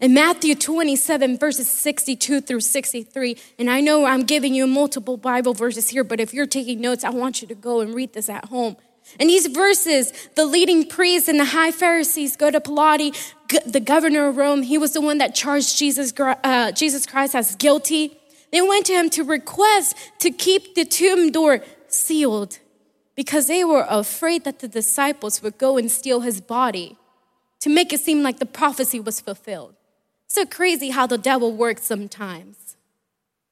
In 0.01 0.13
Matthew 0.13 0.55
27, 0.55 1.37
verses 1.37 1.69
62 1.69 2.41
through 2.41 2.61
63, 2.61 3.37
and 3.57 3.69
I 3.69 3.81
know 3.81 4.05
I'm 4.05 4.23
giving 4.23 4.53
you 4.53 4.67
multiple 4.67 5.17
Bible 5.17 5.53
verses 5.53 5.89
here, 5.89 6.03
but 6.03 6.19
if 6.19 6.33
you're 6.33 6.45
taking 6.47 6.81
notes, 6.81 7.03
I 7.03 7.09
want 7.09 7.41
you 7.41 7.47
to 7.47 7.55
go 7.55 7.81
and 7.81 7.93
read 7.93 8.13
this 8.13 8.29
at 8.29 8.45
home. 8.45 8.77
In 9.19 9.27
these 9.27 9.47
verses, 9.47 10.11
the 10.35 10.45
leading 10.45 10.87
priests 10.87 11.27
and 11.27 11.39
the 11.39 11.45
high 11.45 11.71
Pharisees 11.71 12.35
go 12.35 12.51
to 12.51 12.61
Pilate, 12.61 13.33
the 13.65 13.79
governor 13.79 14.27
of 14.27 14.37
Rome. 14.37 14.61
He 14.61 14.77
was 14.77 14.93
the 14.93 15.01
one 15.01 15.17
that 15.17 15.35
charged 15.35 15.77
Jesus, 15.77 16.13
uh, 16.17 16.71
Jesus 16.71 17.05
Christ 17.05 17.35
as 17.35 17.55
guilty. 17.55 18.17
They 18.51 18.61
went 18.61 18.85
to 18.87 18.93
him 18.93 19.09
to 19.11 19.23
request 19.23 19.95
to 20.19 20.31
keep 20.31 20.75
the 20.75 20.85
tomb 20.85 21.31
door 21.31 21.63
sealed 21.87 22.59
because 23.15 23.47
they 23.47 23.63
were 23.63 23.85
afraid 23.89 24.43
that 24.45 24.59
the 24.59 24.67
disciples 24.67 25.41
would 25.41 25.57
go 25.57 25.77
and 25.77 25.91
steal 25.91 26.21
his 26.21 26.41
body 26.41 26.97
to 27.59 27.69
make 27.69 27.91
it 27.91 27.99
seem 27.99 28.23
like 28.23 28.39
the 28.39 28.45
prophecy 28.45 28.99
was 28.99 29.19
fulfilled. 29.19 29.75
So 30.27 30.45
crazy 30.45 30.91
how 30.91 31.07
the 31.07 31.17
devil 31.17 31.51
works 31.51 31.83
sometimes. 31.83 32.77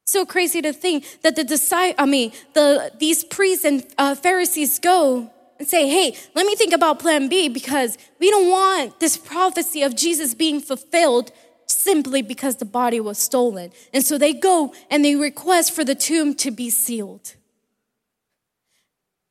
So 0.05 0.25
crazy 0.25 0.61
to 0.61 0.71
think 0.71 1.21
that 1.21 1.35
the 1.35 1.43
disciples, 1.43 1.95
I 1.99 2.05
mean, 2.05 2.31
the, 2.53 2.91
these 2.97 3.25
priests 3.25 3.65
and 3.65 3.85
uh, 3.97 4.15
Pharisees 4.15 4.79
go 4.79 5.31
and 5.59 5.67
say, 5.67 5.87
hey, 5.87 6.15
let 6.35 6.45
me 6.45 6.55
think 6.55 6.73
about 6.73 6.99
plan 6.99 7.27
B 7.27 7.49
because 7.49 7.97
we 8.19 8.29
don't 8.29 8.49
want 8.49 8.99
this 8.99 9.17
prophecy 9.17 9.83
of 9.83 9.95
Jesus 9.95 10.33
being 10.33 10.59
fulfilled 10.59 11.31
simply 11.65 12.21
because 12.21 12.57
the 12.57 12.65
body 12.65 12.99
was 12.99 13.17
stolen. 13.17 13.71
And 13.93 14.03
so 14.03 14.17
they 14.17 14.33
go 14.33 14.73
and 14.89 15.03
they 15.03 15.15
request 15.15 15.73
for 15.73 15.83
the 15.83 15.95
tomb 15.95 16.35
to 16.35 16.51
be 16.51 16.69
sealed. 16.69 17.35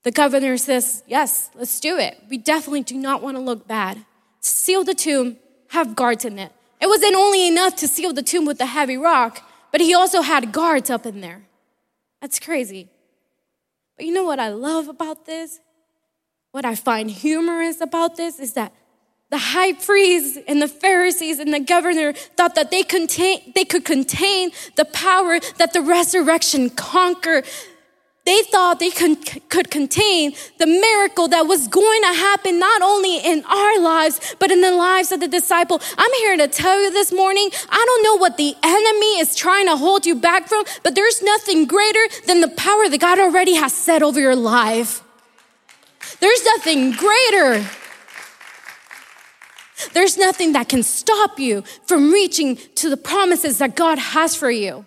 The 0.02 0.12
governor 0.12 0.56
says, 0.56 1.02
yes, 1.06 1.50
let's 1.54 1.80
do 1.80 1.98
it. 1.98 2.22
We 2.30 2.38
definitely 2.38 2.82
do 2.82 2.96
not 2.96 3.22
want 3.22 3.36
to 3.36 3.40
look 3.40 3.66
bad. 3.66 4.04
Seal 4.40 4.84
the 4.84 4.94
tomb, 4.94 5.36
have 5.70 5.96
guards 5.96 6.24
in 6.24 6.38
it. 6.38 6.52
It 6.80 6.86
wasn't 6.86 7.16
only 7.16 7.48
enough 7.48 7.74
to 7.76 7.88
seal 7.88 8.12
the 8.12 8.22
tomb 8.22 8.44
with 8.44 8.58
the 8.58 8.66
heavy 8.66 8.96
rock, 8.96 9.42
but 9.72 9.80
he 9.80 9.94
also 9.94 10.22
had 10.22 10.52
guards 10.52 10.90
up 10.90 11.06
in 11.06 11.20
there. 11.20 11.42
That's 12.20 12.38
crazy. 12.38 12.88
But 13.96 14.06
you 14.06 14.12
know 14.12 14.24
what 14.24 14.38
I 14.38 14.50
love 14.50 14.88
about 14.88 15.26
this? 15.26 15.58
What 16.56 16.64
I 16.64 16.74
find 16.74 17.10
humorous 17.10 17.82
about 17.82 18.16
this 18.16 18.40
is 18.40 18.54
that 18.54 18.72
the 19.28 19.36
high 19.36 19.74
priest 19.74 20.38
and 20.48 20.62
the 20.62 20.68
Pharisees 20.68 21.38
and 21.38 21.52
the 21.52 21.60
governor 21.60 22.14
thought 22.14 22.54
that 22.54 22.70
they, 22.70 22.82
contain, 22.82 23.52
they 23.54 23.66
could 23.66 23.84
contain 23.84 24.52
the 24.76 24.86
power 24.86 25.38
that 25.58 25.74
the 25.74 25.82
resurrection 25.82 26.70
conquered. 26.70 27.44
they 28.24 28.42
thought 28.44 28.80
they 28.80 28.90
could 28.90 29.70
contain 29.70 30.32
the 30.58 30.66
miracle 30.66 31.28
that 31.28 31.46
was 31.46 31.68
going 31.68 32.00
to 32.00 32.14
happen 32.14 32.58
not 32.58 32.80
only 32.80 33.18
in 33.18 33.44
our 33.44 33.78
lives, 33.78 34.34
but 34.38 34.50
in 34.50 34.62
the 34.62 34.72
lives 34.72 35.12
of 35.12 35.20
the 35.20 35.28
disciple. 35.28 35.78
I'm 35.98 36.12
here 36.14 36.38
to 36.38 36.48
tell 36.48 36.80
you 36.82 36.90
this 36.90 37.12
morning, 37.12 37.50
I 37.68 37.84
don't 37.86 38.02
know 38.02 38.16
what 38.16 38.38
the 38.38 38.54
enemy 38.62 39.20
is 39.20 39.36
trying 39.36 39.66
to 39.66 39.76
hold 39.76 40.06
you 40.06 40.14
back 40.14 40.48
from, 40.48 40.64
but 40.82 40.94
there's 40.94 41.22
nothing 41.22 41.66
greater 41.66 42.04
than 42.26 42.40
the 42.40 42.48
power 42.48 42.88
that 42.88 42.98
God 42.98 43.18
already 43.18 43.56
has 43.56 43.74
set 43.74 44.02
over 44.02 44.18
your 44.18 44.34
life. 44.34 45.02
There's 46.20 46.44
nothing 46.44 46.92
greater. 46.92 47.64
There's 49.92 50.16
nothing 50.16 50.52
that 50.52 50.68
can 50.68 50.82
stop 50.82 51.38
you 51.38 51.62
from 51.86 52.12
reaching 52.12 52.56
to 52.76 52.88
the 52.88 52.96
promises 52.96 53.58
that 53.58 53.76
God 53.76 53.98
has 53.98 54.34
for 54.34 54.50
you. 54.50 54.86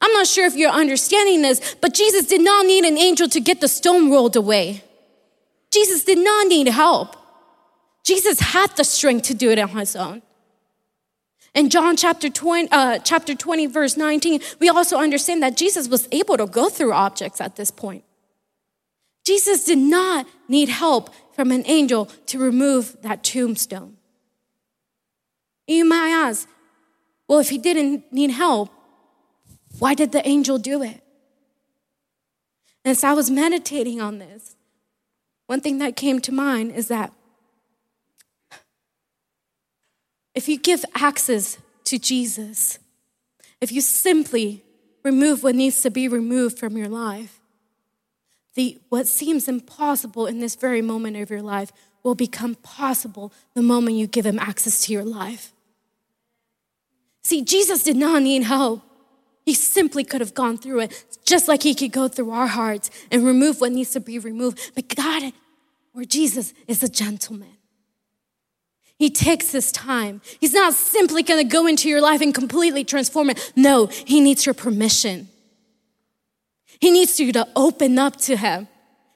I'm 0.00 0.12
not 0.12 0.26
sure 0.26 0.46
if 0.46 0.56
you're 0.56 0.70
understanding 0.70 1.42
this, 1.42 1.76
but 1.80 1.94
Jesus 1.94 2.26
did 2.26 2.40
not 2.40 2.66
need 2.66 2.84
an 2.84 2.98
angel 2.98 3.28
to 3.28 3.40
get 3.40 3.60
the 3.60 3.68
stone 3.68 4.10
rolled 4.10 4.36
away. 4.36 4.82
Jesus 5.70 6.04
did 6.04 6.18
not 6.18 6.48
need 6.48 6.68
help. 6.68 7.16
Jesus 8.04 8.40
had 8.40 8.76
the 8.76 8.84
strength 8.84 9.28
to 9.28 9.34
do 9.34 9.50
it 9.50 9.58
on 9.58 9.70
his 9.70 9.94
own. 9.94 10.22
In 11.54 11.68
John 11.70 11.96
chapter 11.96 12.28
20, 12.28 12.68
uh, 12.72 12.98
chapter 12.98 13.34
20, 13.34 13.66
verse 13.66 13.96
19, 13.96 14.40
we 14.58 14.68
also 14.68 14.98
understand 14.98 15.42
that 15.42 15.56
Jesus 15.56 15.86
was 15.88 16.08
able 16.10 16.36
to 16.36 16.46
go 16.46 16.68
through 16.68 16.92
objects 16.92 17.40
at 17.40 17.56
this 17.56 17.70
point. 17.70 18.04
Jesus 19.24 19.64
did 19.64 19.78
not 19.78 20.26
need 20.48 20.68
help 20.68 21.10
from 21.34 21.50
an 21.50 21.62
angel 21.66 22.06
to 22.26 22.38
remove 22.38 22.96
that 23.02 23.22
tombstone. 23.22 23.96
You 25.66 25.84
might 25.84 26.10
ask, 26.10 26.48
well, 27.28 27.38
if 27.38 27.48
he 27.48 27.58
didn't 27.58 28.12
need 28.12 28.30
help, 28.30 28.70
why 29.78 29.94
did 29.94 30.12
the 30.12 30.26
angel 30.26 30.58
do 30.58 30.82
it? 30.82 31.02
And 32.84 32.90
as 32.90 33.04
I 33.04 33.12
was 33.12 33.30
meditating 33.30 34.00
on 34.00 34.18
this, 34.18 34.56
one 35.46 35.60
thing 35.60 35.78
that 35.78 35.96
came 35.96 36.20
to 36.20 36.32
mind 36.32 36.72
is 36.72 36.88
that 36.88 37.12
if 40.34 40.48
you 40.48 40.58
give 40.58 40.84
access 40.94 41.58
to 41.84 41.98
Jesus, 41.98 42.78
if 43.60 43.70
you 43.70 43.80
simply 43.80 44.64
remove 45.04 45.42
what 45.42 45.54
needs 45.54 45.82
to 45.82 45.90
be 45.90 46.08
removed 46.08 46.58
from 46.58 46.76
your 46.76 46.88
life, 46.88 47.41
the, 48.54 48.78
what 48.88 49.06
seems 49.06 49.48
impossible 49.48 50.26
in 50.26 50.40
this 50.40 50.54
very 50.54 50.82
moment 50.82 51.16
of 51.16 51.30
your 51.30 51.42
life 51.42 51.72
will 52.02 52.14
become 52.14 52.54
possible 52.56 53.32
the 53.54 53.62
moment 53.62 53.96
you 53.96 54.06
give 54.06 54.26
him 54.26 54.38
access 54.38 54.84
to 54.86 54.92
your 54.92 55.04
life. 55.04 55.52
See, 57.22 57.42
Jesus 57.42 57.84
did 57.84 57.96
not 57.96 58.22
need 58.22 58.42
help. 58.42 58.82
He 59.44 59.54
simply 59.54 60.04
could 60.04 60.20
have 60.20 60.34
gone 60.34 60.58
through 60.58 60.80
it, 60.80 61.04
just 61.24 61.48
like 61.48 61.62
He 61.62 61.74
could 61.74 61.92
go 61.92 62.08
through 62.08 62.30
our 62.30 62.46
hearts 62.46 62.90
and 63.10 63.24
remove 63.24 63.60
what 63.60 63.72
needs 63.72 63.90
to 63.90 64.00
be 64.00 64.18
removed. 64.18 64.72
But 64.74 64.94
God, 64.94 65.32
or 65.94 66.04
Jesus, 66.04 66.54
is 66.68 66.82
a 66.82 66.88
gentleman. 66.88 67.56
He 68.98 69.10
takes 69.10 69.50
his 69.50 69.72
time. 69.72 70.20
He's 70.38 70.52
not 70.52 70.74
simply 70.74 71.24
gonna 71.24 71.42
go 71.42 71.66
into 71.66 71.88
your 71.88 72.00
life 72.00 72.20
and 72.20 72.32
completely 72.32 72.84
transform 72.84 73.30
it. 73.30 73.52
No, 73.56 73.86
He 73.86 74.20
needs 74.20 74.46
your 74.46 74.54
permission. 74.54 75.28
He 76.82 76.90
needs 76.90 77.20
you 77.20 77.32
to 77.34 77.46
open 77.54 77.96
up 77.96 78.16
to 78.22 78.36
Him. 78.36 78.66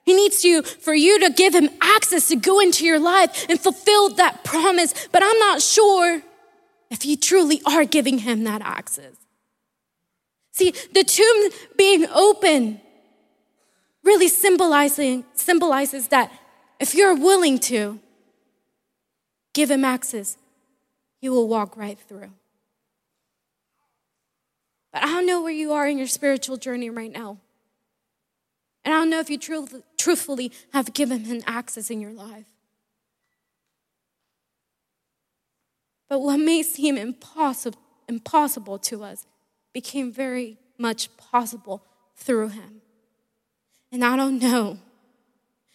He 0.05 0.15
needs 0.15 0.45
you 0.45 0.63
for 0.63 0.95
you 0.95 1.19
to 1.19 1.31
give 1.31 1.53
Him 1.53 1.69
access 1.83 2.29
to 2.29 2.37
go 2.37 2.61
into 2.61 2.87
your 2.87 3.01
life 3.01 3.45
and 3.49 3.61
fulfill 3.61 4.11
that 4.11 4.45
promise. 4.45 4.95
But 5.11 5.25
I'm 5.25 5.39
not 5.41 5.61
sure 5.61 6.23
if 6.93 7.05
you 7.05 7.17
truly 7.17 7.61
are 7.67 7.85
giving 7.85 8.19
Him 8.19 8.45
that 8.45 8.63
access. 8.63 9.17
See, 10.53 10.73
the 10.95 11.03
tomb 11.03 11.51
being 11.77 12.07
open 12.15 12.81
really 14.05 14.29
symbolizing, 14.29 15.25
symbolizes 15.35 16.07
that 16.09 16.31
if 16.79 16.95
you're 16.95 17.17
willing 17.17 17.59
to 17.59 17.99
give 19.55 19.73
him 19.73 19.85
access, 19.85 20.39
he 21.19 21.29
will 21.29 21.49
walk 21.49 21.77
right 21.77 21.99
through. 21.99 22.31
But 24.93 25.03
I 25.03 25.07
don't 25.07 25.27
know 25.27 25.43
where 25.43 25.51
you 25.51 25.73
are 25.73 25.89
in 25.89 25.99
your 25.99 26.07
spiritual 26.07 26.59
journey 26.59 26.91
right 26.91 27.11
now. 27.13 27.39
And 28.87 28.95
I 28.95 28.99
don't 28.99 29.11
know 29.11 29.19
if 29.19 29.29
you 29.29 29.37
truth, 29.37 29.83
truthfully 29.99 30.53
have 30.73 30.95
given 30.95 31.25
him 31.25 31.43
access 31.45 31.91
in 31.91 32.01
your 32.01 32.13
life. 32.13 32.47
But 36.09 36.21
what 36.21 36.39
may 36.39 36.63
seem 36.63 36.97
impossible, 36.97 37.81
impossible 38.09 38.79
to 38.79 39.03
us 39.03 39.27
became 39.73 40.13
very 40.13 40.57
much 40.79 41.15
possible 41.17 41.83
through 42.15 42.51
him. 42.51 42.81
And 43.91 44.05
I 44.05 44.15
don't 44.15 44.41
know 44.41 44.79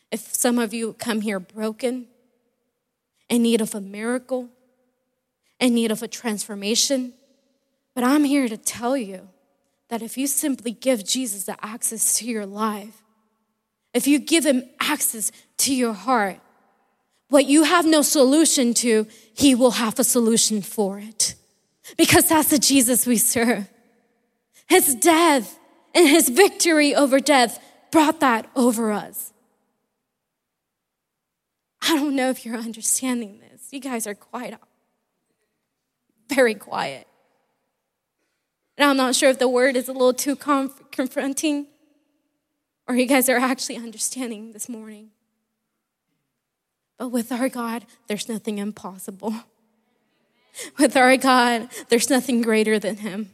if 0.10 0.34
some 0.34 0.58
of 0.58 0.74
you 0.74 0.94
come 0.94 1.20
here 1.20 1.40
broken, 1.42 2.08
in 3.28 3.44
need 3.44 3.60
of 3.60 3.76
a 3.76 3.82
miracle, 3.82 4.48
in 5.60 5.74
need 5.74 5.92
of 5.92 6.02
a 6.02 6.08
transformation. 6.08 7.14
But 7.94 8.06
I'm 8.06 8.24
here 8.24 8.48
to 8.48 8.56
tell 8.56 8.96
you 8.96 9.28
that 9.92 10.02
if 10.02 10.18
you 10.18 10.26
simply 10.26 10.72
give 10.72 11.06
Jesus 11.06 11.44
the 11.44 11.64
access 11.64 12.16
to 12.16 12.26
your 12.26 12.46
life, 12.46 13.04
if 13.94 14.08
you 14.08 14.20
give 14.20 14.46
him 14.46 14.64
access 14.80 15.34
to 15.58 15.76
your 15.76 15.92
heart, 15.92 16.40
what 17.28 17.46
you 17.46 17.64
have 17.64 17.86
no 17.86 18.02
solution 18.02 18.74
to, 18.76 19.06
he 19.34 19.54
will 19.54 19.72
have 19.72 20.00
a 20.00 20.06
solution 20.06 20.62
for 20.62 20.98
it. 20.98 21.36
Because 21.98 22.30
that's 22.30 22.52
the 22.52 22.58
Jesus 22.58 23.06
we 23.06 23.18
serve. 23.18 23.70
His 24.70 24.96
death 24.96 25.60
and 25.94 26.08
his 26.08 26.30
victory 26.30 26.96
over 26.96 27.20
death 27.20 27.62
brought 27.92 28.22
that 28.22 28.50
over 28.56 28.94
us. 28.94 29.34
I 31.82 31.98
don't 31.98 32.16
know 32.16 32.30
if 32.30 32.46
you're 32.46 32.56
understanding 32.70 33.42
this. 33.42 33.68
You 33.72 33.82
guys 33.82 34.08
are 34.08 34.16
quiet, 34.16 34.56
very 36.30 36.56
quiet. 36.56 37.08
And 38.82 38.90
I'm 38.90 38.98
not 38.98 39.14
sure 39.14 39.30
if 39.30 39.38
the 39.38 39.48
word 39.48 39.76
is 39.76 39.88
a 39.88 39.94
little 39.94 40.12
too 40.12 40.36
conf- 40.36 40.90
confronting 40.90 41.68
or 42.88 42.96
you 42.96 43.06
guys 43.06 43.30
are 43.30 43.38
actually 43.38 43.78
understanding 43.78 44.54
this 44.54 44.68
morning. 44.68 45.12
But 46.98 47.10
with 47.10 47.32
our 47.32 47.48
God, 47.48 47.86
there's 48.08 48.28
nothing 48.28 48.58
impossible. 48.58 49.36
With 50.80 50.98
our 50.98 51.16
God, 51.16 51.70
there's 51.90 52.10
nothing 52.10 52.42
greater 52.42 52.80
than 52.80 52.98
Him. 52.98 53.30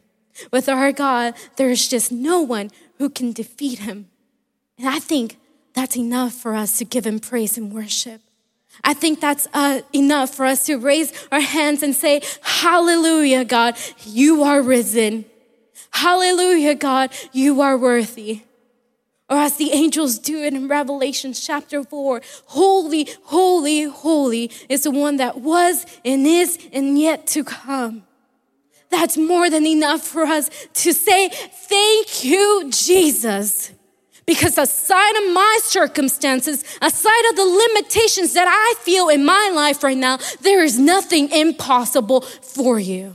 With 0.51 0.67
our 0.67 0.91
God, 0.91 1.33
there's 1.55 1.87
just 1.87 2.11
no 2.11 2.41
one 2.41 2.69
who 2.97 3.09
can 3.09 3.31
defeat 3.31 3.79
him. 3.79 4.09
And 4.77 4.89
I 4.89 4.99
think 4.99 5.37
that's 5.73 5.95
enough 5.95 6.33
for 6.33 6.55
us 6.55 6.77
to 6.79 6.85
give 6.85 7.07
him 7.07 7.19
praise 7.19 7.57
and 7.57 7.73
worship. 7.73 8.19
I 8.83 8.93
think 8.93 9.21
that's 9.21 9.47
uh, 9.53 9.79
enough 9.93 10.35
for 10.35 10.45
us 10.45 10.65
to 10.65 10.75
raise 10.75 11.13
our 11.31 11.39
hands 11.39 11.83
and 11.83 11.95
say, 11.95 12.21
Hallelujah, 12.41 13.45
God, 13.45 13.77
you 14.05 14.43
are 14.43 14.61
risen. 14.61 15.25
Hallelujah, 15.91 16.75
God, 16.75 17.11
you 17.31 17.61
are 17.61 17.77
worthy. 17.77 18.41
Or 19.29 19.37
as 19.37 19.57
the 19.57 19.71
angels 19.71 20.19
do 20.19 20.41
it 20.43 20.53
in 20.53 20.67
Revelation 20.67 21.33
chapter 21.33 21.83
4, 21.83 22.21
holy, 22.45 23.09
holy, 23.23 23.83
holy 23.83 24.51
is 24.69 24.83
the 24.83 24.91
one 24.91 25.17
that 25.17 25.41
was 25.41 25.85
and 26.05 26.25
is 26.25 26.57
and 26.71 26.97
yet 26.97 27.27
to 27.27 27.43
come 27.43 28.07
that's 28.89 29.17
more 29.17 29.49
than 29.49 29.65
enough 29.65 30.01
for 30.01 30.23
us 30.23 30.49
to 30.73 30.93
say, 30.93 31.29
Thank 31.29 32.23
you, 32.23 32.69
Jesus. 32.69 33.71
Because 34.25 34.57
aside 34.57 35.15
of 35.23 35.33
my 35.33 35.59
circumstances, 35.63 36.63
aside 36.81 37.29
of 37.29 37.35
the 37.37 37.45
limitations 37.45 38.33
that 38.33 38.47
I 38.49 38.83
feel 38.83 39.07
in 39.07 39.23
my 39.23 39.51
life 39.53 39.83
right 39.83 39.97
now, 39.97 40.17
there 40.41 40.63
is 40.63 40.77
nothing 40.77 41.31
impossible 41.31 42.21
for 42.21 42.77
you. 42.77 43.13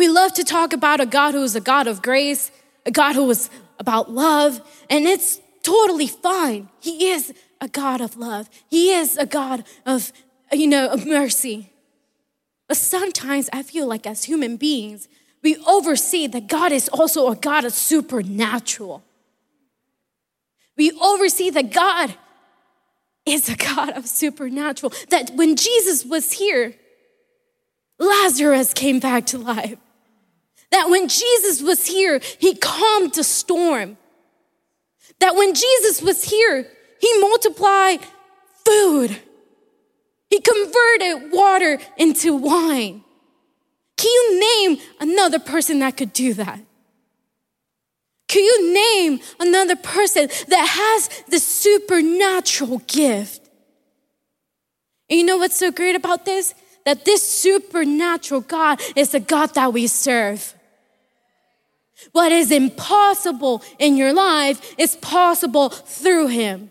We 0.00 0.08
love 0.08 0.32
to 0.32 0.44
talk 0.44 0.72
about 0.72 1.02
a 1.02 1.04
God 1.04 1.34
who 1.34 1.42
is 1.42 1.54
a 1.54 1.60
God 1.60 1.86
of 1.86 2.00
grace, 2.00 2.50
a 2.86 2.90
God 2.90 3.16
who 3.16 3.28
is 3.28 3.50
about 3.78 4.10
love, 4.10 4.58
and 4.88 5.04
it's 5.04 5.42
totally 5.62 6.06
fine. 6.06 6.70
He 6.80 7.10
is 7.10 7.34
a 7.60 7.68
God 7.68 8.00
of 8.00 8.16
love. 8.16 8.48
He 8.70 8.92
is 8.92 9.18
a 9.18 9.26
God 9.26 9.62
of, 9.84 10.10
you 10.52 10.68
know, 10.68 10.88
of 10.88 11.04
mercy. 11.04 11.70
But 12.66 12.78
sometimes 12.78 13.50
I 13.52 13.62
feel 13.62 13.86
like 13.86 14.06
as 14.06 14.24
human 14.24 14.56
beings, 14.56 15.06
we 15.42 15.58
oversee 15.66 16.26
that 16.28 16.48
God 16.48 16.72
is 16.72 16.88
also 16.88 17.28
a 17.28 17.36
God 17.36 17.66
of 17.66 17.74
supernatural. 17.74 19.04
We 20.78 20.92
oversee 20.92 21.50
that 21.50 21.74
God 21.74 22.14
is 23.26 23.50
a 23.50 23.54
God 23.54 23.90
of 23.90 24.08
supernatural. 24.08 24.94
That 25.10 25.32
when 25.34 25.56
Jesus 25.56 26.06
was 26.06 26.32
here, 26.32 26.74
Lazarus 27.98 28.72
came 28.72 28.98
back 28.98 29.26
to 29.26 29.36
life. 29.36 29.76
That 30.70 30.88
when 30.88 31.08
Jesus 31.08 31.62
was 31.62 31.86
here, 31.86 32.20
he 32.38 32.54
calmed 32.54 33.14
the 33.14 33.24
storm. 33.24 33.96
That 35.18 35.34
when 35.34 35.54
Jesus 35.54 36.00
was 36.00 36.24
here, 36.24 36.66
he 37.00 37.20
multiplied 37.20 38.00
food. 38.64 39.16
He 40.28 40.40
converted 40.40 41.32
water 41.32 41.78
into 41.96 42.36
wine. 42.36 43.02
Can 43.96 44.10
you 44.10 44.40
name 44.40 44.78
another 45.00 45.38
person 45.38 45.80
that 45.80 45.96
could 45.96 46.12
do 46.12 46.34
that? 46.34 46.60
Can 48.28 48.44
you 48.44 48.72
name 48.72 49.20
another 49.40 49.74
person 49.74 50.28
that 50.48 50.68
has 50.68 51.24
the 51.28 51.40
supernatural 51.40 52.78
gift? 52.86 53.50
And 55.10 55.18
you 55.18 55.26
know 55.26 55.38
what's 55.38 55.56
so 55.56 55.72
great 55.72 55.96
about 55.96 56.24
this? 56.24 56.54
That 56.86 57.04
this 57.04 57.28
supernatural 57.28 58.42
God 58.42 58.80
is 58.94 59.10
the 59.10 59.20
God 59.20 59.54
that 59.54 59.72
we 59.72 59.88
serve. 59.88 60.54
What 62.12 62.32
is 62.32 62.50
impossible 62.50 63.62
in 63.78 63.96
your 63.96 64.12
life 64.12 64.74
is 64.78 64.96
possible 64.96 65.70
through 65.70 66.28
Him. 66.28 66.70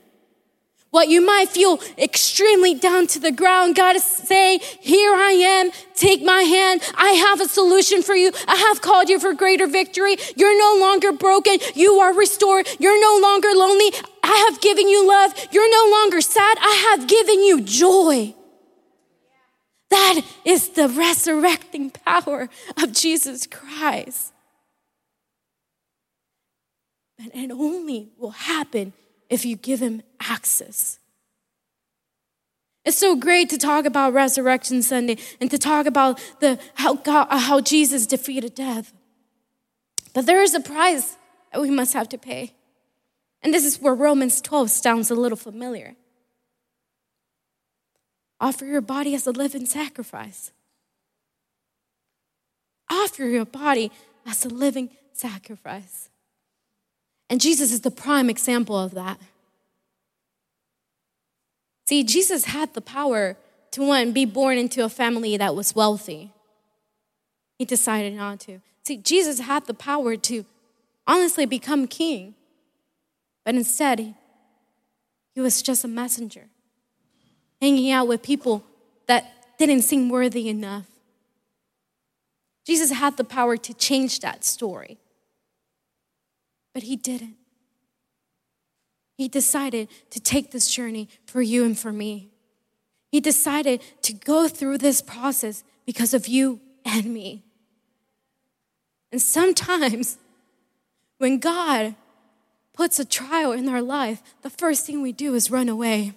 What 0.91 1.07
you 1.07 1.23
might 1.23 1.49
feel 1.49 1.79
extremely 1.99 2.73
down 2.73 3.05
to 3.07 3.19
the 3.19 3.31
ground, 3.31 3.75
God 3.75 3.95
is 3.95 4.03
saying, 4.03 4.61
Here 4.79 5.13
I 5.13 5.31
am, 5.31 5.69
take 5.93 6.23
my 6.23 6.41
hand. 6.41 6.81
I 6.95 7.09
have 7.11 7.41
a 7.41 7.47
solution 7.47 8.01
for 8.01 8.15
you. 8.15 8.31
I 8.47 8.55
have 8.55 8.81
called 8.81 9.07
you 9.07 9.19
for 9.19 9.33
greater 9.33 9.67
victory. 9.67 10.17
You're 10.35 10.57
no 10.57 10.79
longer 10.79 11.11
broken. 11.11 11.59
You 11.75 11.99
are 11.99 12.13
restored. 12.13 12.67
You're 12.79 12.99
no 12.99 13.19
longer 13.21 13.49
lonely. 13.53 13.91
I 14.23 14.49
have 14.49 14.61
given 14.61 14.89
you 14.89 15.07
love. 15.07 15.33
You're 15.51 15.69
no 15.69 15.91
longer 15.91 16.21
sad. 16.21 16.57
I 16.59 16.97
have 16.97 17.07
given 17.07 17.43
you 17.43 17.61
joy. 17.61 18.33
That 19.91 20.21
is 20.43 20.69
the 20.69 20.89
resurrecting 20.89 21.91
power 21.91 22.49
of 22.81 22.93
Jesus 22.93 23.45
Christ. 23.45 24.33
And 27.19 27.51
it 27.51 27.51
only 27.51 28.09
will 28.17 28.31
happen 28.31 28.93
if 29.29 29.45
you 29.45 29.55
give 29.55 29.81
him 29.81 30.01
access. 30.19 30.99
It's 32.85 32.97
so 32.97 33.15
great 33.15 33.49
to 33.49 33.57
talk 33.57 33.85
about 33.85 34.13
Resurrection 34.13 34.81
Sunday 34.81 35.17
and 35.41 35.51
to 35.51 35.57
talk 35.57 35.85
about 35.85 36.19
the, 36.39 36.57
how, 36.75 36.95
God, 36.95 37.27
how 37.29 37.59
Jesus 37.59 38.07
defeated 38.07 38.55
death. 38.55 38.93
But 40.13 40.25
there 40.25 40.41
is 40.41 40.55
a 40.55 40.61
price 40.61 41.17
that 41.51 41.61
we 41.61 41.69
must 41.69 41.93
have 41.93 42.09
to 42.09 42.17
pay. 42.17 42.53
And 43.41 43.53
this 43.53 43.65
is 43.65 43.81
where 43.81 43.93
Romans 43.93 44.41
12 44.41 44.71
sounds 44.71 45.11
a 45.11 45.15
little 45.15 45.37
familiar. 45.37 45.95
Offer 48.39 48.65
your 48.65 48.81
body 48.81 49.13
as 49.13 49.27
a 49.27 49.31
living 49.31 49.65
sacrifice. 49.65 50.51
Offer 52.89 53.25
your 53.25 53.45
body 53.45 53.91
as 54.25 54.45
a 54.45 54.49
living 54.49 54.89
sacrifice. 55.13 56.09
And 57.29 57.39
Jesus 57.39 57.71
is 57.71 57.81
the 57.81 57.91
prime 57.91 58.29
example 58.29 58.77
of 58.77 58.95
that. 58.95 59.19
See, 61.87 62.03
Jesus 62.03 62.45
had 62.45 62.73
the 62.73 62.81
power 62.81 63.37
to 63.71 63.81
one, 63.83 64.11
be 64.11 64.25
born 64.25 64.57
into 64.57 64.83
a 64.83 64.89
family 64.89 65.37
that 65.37 65.55
was 65.55 65.75
wealthy. 65.75 66.31
He 67.57 67.65
decided 67.65 68.13
not 68.13 68.39
to. 68.41 68.61
See, 68.83 68.97
Jesus 68.97 69.39
had 69.39 69.65
the 69.65 69.73
power 69.73 70.15
to 70.15 70.45
honestly 71.05 71.45
become 71.45 71.87
king, 71.87 72.35
but 73.45 73.55
instead, 73.55 74.15
he 75.35 75.41
was 75.41 75.61
just 75.61 75.83
a 75.83 75.87
messenger, 75.87 76.45
hanging 77.61 77.91
out 77.91 78.07
with 78.07 78.23
people 78.23 78.63
that 79.07 79.57
didn't 79.57 79.81
seem 79.81 80.09
worthy 80.09 80.49
enough. 80.49 80.85
Jesus 82.65 82.91
had 82.91 83.17
the 83.17 83.23
power 83.23 83.57
to 83.57 83.73
change 83.73 84.19
that 84.19 84.43
story. 84.43 84.97
But 86.73 86.83
he 86.83 86.95
didn't. 86.95 87.35
He 89.17 89.27
decided 89.27 89.89
to 90.11 90.19
take 90.19 90.51
this 90.51 90.71
journey 90.71 91.09
for 91.25 91.41
you 91.41 91.65
and 91.65 91.77
for 91.77 91.91
me. 91.91 92.29
He 93.11 93.19
decided 93.19 93.81
to 94.03 94.13
go 94.13 94.47
through 94.47 94.77
this 94.77 95.01
process 95.01 95.63
because 95.85 96.13
of 96.13 96.27
you 96.27 96.61
and 96.85 97.05
me. 97.05 97.43
And 99.11 99.21
sometimes 99.21 100.17
when 101.17 101.39
God 101.39 101.95
puts 102.73 102.99
a 102.99 103.05
trial 103.05 103.51
in 103.51 103.67
our 103.67 103.81
life, 103.81 104.21
the 104.41 104.49
first 104.49 104.85
thing 104.85 105.01
we 105.01 105.11
do 105.11 105.35
is 105.35 105.51
run 105.51 105.67
away. 105.67 106.13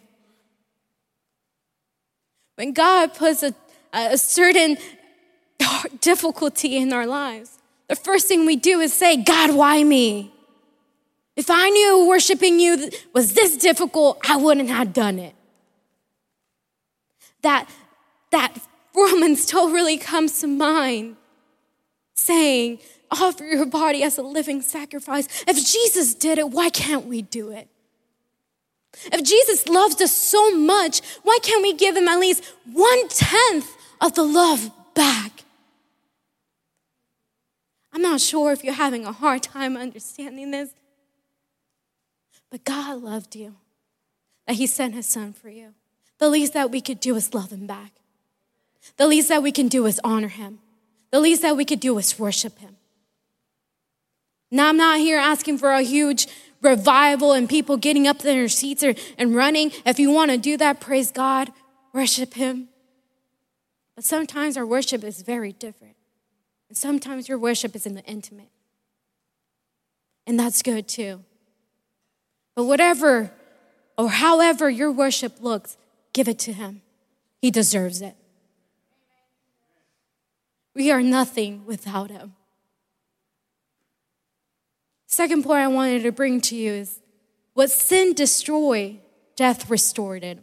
When 2.56 2.72
God 2.72 3.14
puts 3.14 3.42
a, 3.42 3.54
a 3.92 4.16
certain 4.18 4.76
difficulty 6.00 6.76
in 6.76 6.92
our 6.92 7.06
lives, 7.06 7.58
the 7.88 7.96
first 7.96 8.28
thing 8.28 8.46
we 8.46 8.56
do 8.56 8.80
is 8.80 8.92
say, 8.92 9.16
God, 9.16 9.56
why 9.56 9.82
me? 9.82 10.32
If 11.36 11.48
I 11.48 11.70
knew 11.70 12.06
worshiping 12.06 12.60
you 12.60 12.90
was 13.14 13.32
this 13.32 13.56
difficult, 13.56 14.18
I 14.28 14.36
wouldn't 14.36 14.68
have 14.68 14.92
done 14.92 15.18
it. 15.18 15.34
That, 17.42 17.68
that 18.30 18.56
Romans 18.94 19.46
12 19.46 19.72
really 19.72 19.96
comes 19.96 20.40
to 20.40 20.46
mind, 20.46 21.16
saying, 22.14 22.78
offer 23.10 23.44
your 23.44 23.66
body 23.66 24.02
as 24.02 24.18
a 24.18 24.22
living 24.22 24.62
sacrifice. 24.62 25.26
If 25.46 25.56
Jesus 25.56 26.14
did 26.14 26.38
it, 26.38 26.50
why 26.50 26.70
can't 26.70 27.06
we 27.06 27.22
do 27.22 27.50
it? 27.50 27.68
If 29.06 29.22
Jesus 29.24 29.68
loves 29.68 30.00
us 30.00 30.12
so 30.12 30.54
much, 30.56 31.00
why 31.22 31.38
can't 31.42 31.62
we 31.62 31.72
give 31.72 31.96
him 31.96 32.08
at 32.08 32.18
least 32.18 32.44
one 32.70 33.08
tenth 33.08 33.74
of 34.00 34.14
the 34.14 34.22
love 34.22 34.70
back? 34.94 35.44
I'm 37.92 38.02
not 38.02 38.20
sure 38.20 38.52
if 38.52 38.64
you're 38.64 38.74
having 38.74 39.04
a 39.04 39.12
hard 39.12 39.42
time 39.42 39.76
understanding 39.76 40.50
this, 40.50 40.70
but 42.52 42.64
God 42.64 43.02
loved 43.02 43.34
you, 43.34 43.56
that 44.46 44.56
He 44.56 44.66
sent 44.66 44.94
His 44.94 45.06
Son 45.06 45.32
for 45.32 45.48
you. 45.48 45.72
The 46.18 46.28
least 46.28 46.52
that 46.52 46.70
we 46.70 46.82
could 46.82 47.00
do 47.00 47.16
is 47.16 47.32
love 47.32 47.50
Him 47.50 47.66
back. 47.66 47.92
The 48.98 49.06
least 49.08 49.30
that 49.30 49.42
we 49.42 49.50
can 49.50 49.68
do 49.68 49.86
is 49.86 49.98
honor 50.04 50.28
Him. 50.28 50.58
The 51.10 51.18
least 51.18 51.40
that 51.40 51.56
we 51.56 51.64
could 51.64 51.80
do 51.80 51.96
is 51.96 52.18
worship 52.18 52.58
Him. 52.58 52.76
Now, 54.50 54.68
I'm 54.68 54.76
not 54.76 54.98
here 54.98 55.16
asking 55.16 55.58
for 55.58 55.72
a 55.72 55.80
huge 55.80 56.26
revival 56.60 57.32
and 57.32 57.48
people 57.48 57.78
getting 57.78 58.06
up 58.06 58.20
in 58.20 58.26
their 58.26 58.48
seats 58.48 58.84
and 58.84 59.34
running. 59.34 59.72
If 59.86 59.98
you 59.98 60.10
want 60.10 60.30
to 60.30 60.36
do 60.36 60.58
that, 60.58 60.78
praise 60.78 61.10
God, 61.10 61.50
worship 61.94 62.34
Him. 62.34 62.68
But 63.94 64.04
sometimes 64.04 64.58
our 64.58 64.66
worship 64.66 65.04
is 65.04 65.22
very 65.22 65.52
different. 65.52 65.96
And 66.68 66.76
sometimes 66.76 67.30
your 67.30 67.38
worship 67.38 67.74
is 67.74 67.86
in 67.86 67.94
the 67.94 68.04
intimate. 68.04 68.50
And 70.26 70.38
that's 70.38 70.60
good 70.60 70.86
too. 70.86 71.24
But 72.54 72.64
whatever 72.64 73.32
or 73.96 74.08
however 74.08 74.68
your 74.68 74.90
worship 74.90 75.40
looks, 75.40 75.76
give 76.12 76.28
it 76.28 76.38
to 76.40 76.52
Him. 76.52 76.82
He 77.40 77.50
deserves 77.50 78.00
it. 78.02 78.14
We 80.74 80.90
are 80.90 81.02
nothing 81.02 81.64
without 81.66 82.10
Him. 82.10 82.34
Second 85.06 85.42
point 85.42 85.60
I 85.60 85.68
wanted 85.68 86.02
to 86.04 86.12
bring 86.12 86.40
to 86.42 86.56
you 86.56 86.72
is 86.72 86.98
what 87.54 87.70
sin 87.70 88.14
destroyed, 88.14 88.98
death 89.36 89.68
restored 89.68 90.24
it. 90.24 90.38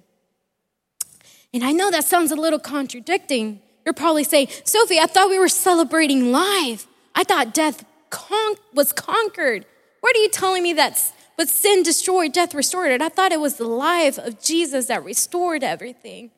And 1.52 1.64
I 1.64 1.72
know 1.72 1.90
that 1.90 2.06
sounds 2.06 2.32
a 2.32 2.36
little 2.36 2.60
contradicting. 2.60 3.62
You're 3.84 3.94
probably 3.94 4.24
saying, 4.24 4.50
Sophie, 4.66 5.00
I 5.00 5.08
thought 5.08 5.30
we 5.30 5.40
were 5.40 5.48
celebrating 5.48 6.32
life. 6.32 6.86
I 7.16 7.24
thought 7.24 7.56
death 7.56 7.84
con- 8.12 8.56
was 8.74 8.94
conquered. 8.94 9.66
What 10.02 10.16
are 10.16 10.20
you 10.20 10.30
telling 10.30 10.62
me 10.62 10.74
that's 10.74 11.14
but 11.40 11.48
sin 11.48 11.84
destroyed, 11.84 12.34
death 12.34 12.54
restored 12.54 12.92
it. 12.92 13.02
I 13.02 13.08
thought 13.08 13.32
it 13.32 13.40
was 13.40 13.56
the 13.56 13.64
life 13.64 14.18
of 14.18 14.42
Jesus 14.42 14.88
that 14.88 15.06
restored 15.06 15.64
everything. 15.64 16.32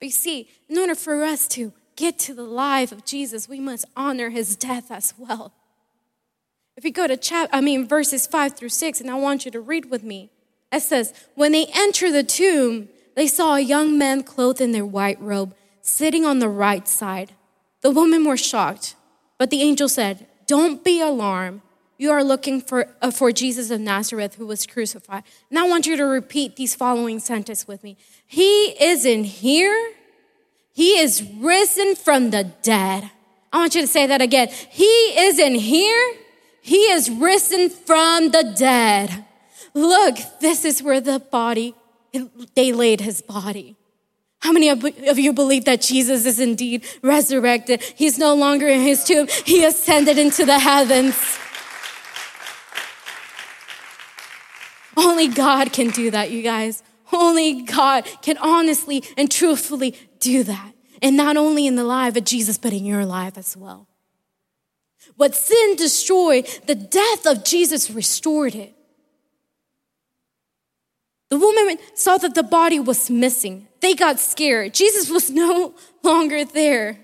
But 0.00 0.06
you 0.06 0.10
see, 0.10 0.48
in 0.68 0.76
order 0.76 0.96
for 0.96 1.22
us 1.22 1.46
to 1.50 1.72
get 1.94 2.18
to 2.18 2.34
the 2.34 2.42
life 2.42 2.90
of 2.90 3.04
Jesus, 3.04 3.48
we 3.48 3.60
must 3.60 3.84
honor 3.96 4.30
his 4.30 4.56
death 4.56 4.90
as 4.90 5.14
well. 5.16 5.52
If 6.76 6.84
you 6.84 6.90
go 6.90 7.06
to 7.06 7.16
chap, 7.16 7.48
I 7.52 7.60
mean 7.60 7.86
verses 7.86 8.26
five 8.26 8.56
through 8.56 8.70
six, 8.70 9.00
and 9.00 9.08
I 9.08 9.14
want 9.14 9.44
you 9.44 9.52
to 9.52 9.60
read 9.60 9.88
with 9.88 10.02
me. 10.02 10.30
It 10.72 10.82
says, 10.82 11.14
when 11.36 11.52
they 11.52 11.66
entered 11.72 12.10
the 12.10 12.24
tomb, 12.24 12.88
they 13.14 13.28
saw 13.28 13.54
a 13.54 13.60
young 13.60 13.96
man 13.96 14.24
clothed 14.24 14.60
in 14.60 14.72
their 14.72 14.84
white 14.84 15.20
robe, 15.20 15.54
sitting 15.80 16.24
on 16.24 16.40
the 16.40 16.48
right 16.48 16.88
side. 16.88 17.34
The 17.82 17.92
women 17.92 18.24
were 18.24 18.36
shocked, 18.36 18.96
but 19.38 19.50
the 19.50 19.62
angel 19.62 19.88
said, 19.88 20.26
"Don't 20.48 20.82
be 20.82 21.00
alarmed. 21.00 21.60
You 21.96 22.10
are 22.10 22.24
looking 22.24 22.60
for, 22.60 22.88
uh, 23.00 23.10
for 23.10 23.30
Jesus 23.30 23.70
of 23.70 23.80
Nazareth 23.80 24.34
who 24.34 24.46
was 24.46 24.66
crucified. 24.66 25.22
And 25.48 25.58
I 25.58 25.68
want 25.68 25.86
you 25.86 25.96
to 25.96 26.04
repeat 26.04 26.56
these 26.56 26.74
following 26.74 27.20
sentences 27.20 27.68
with 27.68 27.84
me. 27.84 27.96
He 28.26 28.74
isn't 28.82 29.24
here. 29.24 29.92
He 30.72 30.98
is 30.98 31.22
risen 31.38 31.94
from 31.94 32.30
the 32.30 32.44
dead. 32.62 33.10
I 33.52 33.58
want 33.58 33.76
you 33.76 33.82
to 33.82 33.86
say 33.86 34.06
that 34.06 34.20
again. 34.20 34.48
He 34.70 34.84
isn't 35.16 35.54
here. 35.54 36.14
He 36.60 36.90
is 36.90 37.08
risen 37.10 37.70
from 37.70 38.30
the 38.30 38.54
dead. 38.58 39.24
Look, 39.74 40.16
this 40.40 40.64
is 40.64 40.82
where 40.82 41.00
the 41.00 41.20
body, 41.20 41.74
they 42.54 42.72
laid 42.72 43.00
his 43.00 43.22
body. 43.22 43.76
How 44.40 44.52
many 44.52 44.68
of 44.68 45.18
you 45.18 45.32
believe 45.32 45.64
that 45.66 45.80
Jesus 45.80 46.26
is 46.26 46.40
indeed 46.40 46.84
resurrected? 47.02 47.82
He's 47.82 48.18
no 48.18 48.34
longer 48.34 48.68
in 48.68 48.80
his 48.80 49.04
tomb. 49.04 49.28
He 49.44 49.64
ascended 49.64 50.18
into 50.18 50.44
the 50.44 50.58
heavens. 50.58 51.38
Only 54.96 55.28
God 55.28 55.72
can 55.72 55.90
do 55.90 56.10
that, 56.10 56.30
you 56.30 56.42
guys. 56.42 56.82
Only 57.12 57.62
God 57.62 58.06
can 58.22 58.38
honestly 58.38 59.04
and 59.16 59.30
truthfully 59.30 59.94
do 60.20 60.42
that. 60.44 60.72
And 61.02 61.16
not 61.16 61.36
only 61.36 61.66
in 61.66 61.76
the 61.76 61.84
life 61.84 62.16
of 62.16 62.24
Jesus, 62.24 62.58
but 62.58 62.72
in 62.72 62.84
your 62.84 63.04
life 63.04 63.36
as 63.36 63.56
well. 63.56 63.88
What 65.16 65.34
sin 65.34 65.76
destroyed, 65.76 66.46
the 66.66 66.74
death 66.74 67.26
of 67.26 67.44
Jesus 67.44 67.90
restored 67.90 68.54
it. 68.54 68.74
The 71.30 71.38
woman 71.38 71.78
saw 71.94 72.16
that 72.18 72.34
the 72.34 72.42
body 72.42 72.78
was 72.78 73.10
missing. 73.10 73.68
They 73.80 73.94
got 73.94 74.20
scared. 74.20 74.74
Jesus 74.74 75.10
was 75.10 75.30
no 75.30 75.74
longer 76.02 76.44
there. 76.44 76.98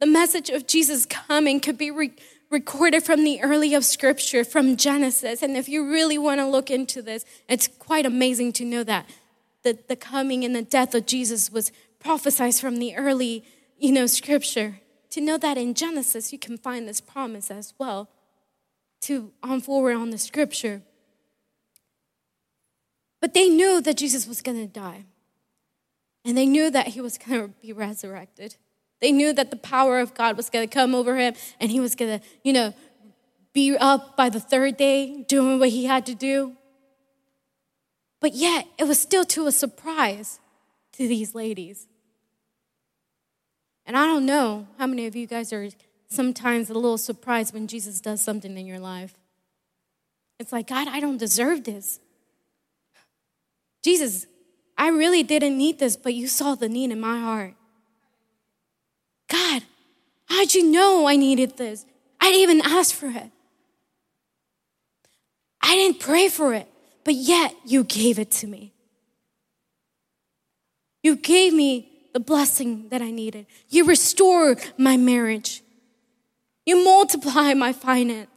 The 0.00 0.06
message 0.06 0.50
of 0.50 0.66
Jesus 0.66 1.06
coming 1.06 1.60
could 1.60 1.78
be 1.78 1.90
re- 1.90 2.12
recorded 2.52 3.02
from 3.02 3.24
the 3.24 3.42
early 3.42 3.74
of 3.74 3.84
scripture, 3.84 4.44
from 4.44 4.76
Genesis. 4.76 5.42
And 5.42 5.56
if 5.56 5.68
you 5.68 5.90
really 5.90 6.18
want 6.18 6.38
to 6.38 6.46
look 6.46 6.70
into 6.70 7.00
this, 7.00 7.24
it's 7.48 7.66
quite 7.66 8.04
amazing 8.04 8.52
to 8.54 8.64
know 8.64 8.84
that 8.84 9.08
the, 9.62 9.78
the 9.88 9.96
coming 9.96 10.44
and 10.44 10.54
the 10.54 10.62
death 10.62 10.94
of 10.94 11.06
Jesus 11.06 11.50
was 11.50 11.72
prophesied 11.98 12.54
from 12.56 12.76
the 12.76 12.94
early, 12.94 13.44
you 13.78 13.90
know, 13.90 14.06
scripture. 14.06 14.80
To 15.10 15.20
know 15.20 15.38
that 15.38 15.56
in 15.56 15.72
Genesis, 15.72 16.32
you 16.32 16.38
can 16.38 16.58
find 16.58 16.86
this 16.86 17.00
promise 17.00 17.50
as 17.50 17.72
well 17.78 18.10
to 19.02 19.32
on 19.42 19.60
forward 19.60 19.96
on 19.96 20.10
the 20.10 20.18
scripture. 20.18 20.82
But 23.20 23.34
they 23.34 23.48
knew 23.48 23.80
that 23.80 23.96
Jesus 23.96 24.26
was 24.26 24.42
going 24.42 24.58
to 24.58 24.66
die. 24.66 25.04
And 26.24 26.36
they 26.36 26.46
knew 26.46 26.70
that 26.70 26.88
he 26.88 27.00
was 27.00 27.18
going 27.18 27.40
to 27.40 27.48
be 27.60 27.72
resurrected. 27.72 28.56
They 29.02 29.10
knew 29.10 29.32
that 29.32 29.50
the 29.50 29.56
power 29.56 29.98
of 29.98 30.14
God 30.14 30.36
was 30.36 30.48
going 30.48 30.66
to 30.66 30.72
come 30.72 30.94
over 30.94 31.16
him 31.16 31.34
and 31.60 31.72
he 31.72 31.80
was 31.80 31.96
going 31.96 32.20
to, 32.20 32.26
you 32.44 32.52
know, 32.52 32.72
be 33.52 33.76
up 33.76 34.16
by 34.16 34.30
the 34.30 34.38
third 34.38 34.76
day 34.76 35.24
doing 35.24 35.58
what 35.58 35.70
he 35.70 35.84
had 35.84 36.06
to 36.06 36.14
do. 36.14 36.56
But 38.20 38.34
yet, 38.34 38.68
it 38.78 38.84
was 38.84 39.00
still 39.00 39.24
to 39.24 39.48
a 39.48 39.52
surprise 39.52 40.38
to 40.92 41.08
these 41.08 41.34
ladies. 41.34 41.88
And 43.84 43.96
I 43.96 44.06
don't 44.06 44.24
know 44.24 44.68
how 44.78 44.86
many 44.86 45.06
of 45.06 45.16
you 45.16 45.26
guys 45.26 45.52
are 45.52 45.68
sometimes 46.08 46.70
a 46.70 46.74
little 46.74 46.96
surprised 46.96 47.52
when 47.52 47.66
Jesus 47.66 48.00
does 48.00 48.20
something 48.20 48.56
in 48.56 48.66
your 48.66 48.78
life. 48.78 49.14
It's 50.38 50.52
like, 50.52 50.68
God, 50.68 50.86
I 50.86 51.00
don't 51.00 51.18
deserve 51.18 51.64
this. 51.64 51.98
Jesus, 53.82 54.28
I 54.78 54.90
really 54.90 55.24
didn't 55.24 55.58
need 55.58 55.80
this, 55.80 55.96
but 55.96 56.14
you 56.14 56.28
saw 56.28 56.54
the 56.54 56.68
need 56.68 56.92
in 56.92 57.00
my 57.00 57.18
heart. 57.18 57.54
God, 59.32 59.62
how'd 60.26 60.52
you 60.52 60.70
know 60.70 61.08
I 61.08 61.16
needed 61.16 61.56
this? 61.56 61.86
I 62.20 62.30
didn't 62.30 62.42
even 62.42 62.60
ask 62.60 62.94
for 62.94 63.08
it. 63.08 63.30
I 65.62 65.74
didn't 65.74 66.00
pray 66.00 66.28
for 66.28 66.52
it, 66.52 66.68
but 67.02 67.14
yet 67.14 67.54
you 67.64 67.84
gave 67.84 68.18
it 68.18 68.30
to 68.32 68.46
me. 68.46 68.74
You 71.02 71.16
gave 71.16 71.54
me 71.54 71.88
the 72.12 72.20
blessing 72.20 72.90
that 72.90 73.00
I 73.00 73.10
needed. 73.10 73.46
You 73.70 73.86
restored 73.86 74.60
my 74.76 74.98
marriage. 74.98 75.62
You 76.66 76.84
multiplied 76.84 77.56
my 77.56 77.72
finance. 77.72 78.28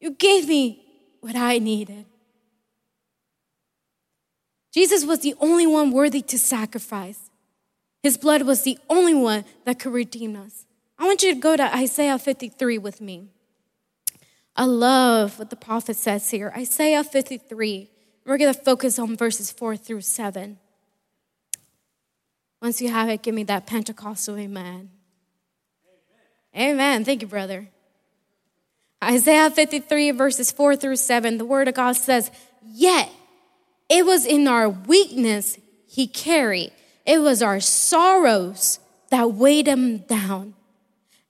You 0.00 0.12
gave 0.12 0.46
me 0.46 0.84
what 1.20 1.34
I 1.34 1.58
needed. 1.58 2.06
Jesus 4.72 5.04
was 5.04 5.18
the 5.18 5.34
only 5.40 5.66
one 5.66 5.90
worthy 5.90 6.22
to 6.22 6.38
sacrifice. 6.38 7.31
His 8.02 8.16
blood 8.16 8.42
was 8.42 8.62
the 8.62 8.78
only 8.90 9.14
one 9.14 9.44
that 9.64 9.78
could 9.78 9.92
redeem 9.92 10.36
us. 10.36 10.66
I 10.98 11.06
want 11.06 11.22
you 11.22 11.34
to 11.34 11.40
go 11.40 11.56
to 11.56 11.74
Isaiah 11.76 12.18
53 12.18 12.78
with 12.78 13.00
me. 13.00 13.28
I 14.56 14.64
love 14.64 15.38
what 15.38 15.50
the 15.50 15.56
prophet 15.56 15.96
says 15.96 16.30
here. 16.30 16.52
Isaiah 16.56 17.04
53. 17.04 17.90
We're 18.24 18.38
going 18.38 18.52
to 18.52 18.60
focus 18.60 18.98
on 18.98 19.16
verses 19.16 19.50
4 19.50 19.76
through 19.76 20.02
7. 20.02 20.58
Once 22.60 22.80
you 22.80 22.90
have 22.90 23.08
it, 23.08 23.22
give 23.22 23.34
me 23.34 23.44
that 23.44 23.66
Pentecostal 23.66 24.36
amen. 24.36 24.90
Amen. 26.54 26.70
amen. 26.70 27.04
Thank 27.04 27.22
you, 27.22 27.28
brother. 27.28 27.68
Isaiah 29.02 29.50
53, 29.50 30.12
verses 30.12 30.52
4 30.52 30.76
through 30.76 30.96
7, 30.96 31.38
the 31.38 31.44
word 31.44 31.66
of 31.66 31.74
God 31.74 31.96
says, 31.96 32.30
Yet 32.64 33.10
it 33.88 34.06
was 34.06 34.24
in 34.24 34.46
our 34.46 34.68
weakness 34.68 35.58
he 35.88 36.06
carried 36.06 36.72
it 37.04 37.20
was 37.20 37.42
our 37.42 37.60
sorrows 37.60 38.78
that 39.10 39.32
weighed 39.32 39.66
him 39.66 39.98
down. 39.98 40.54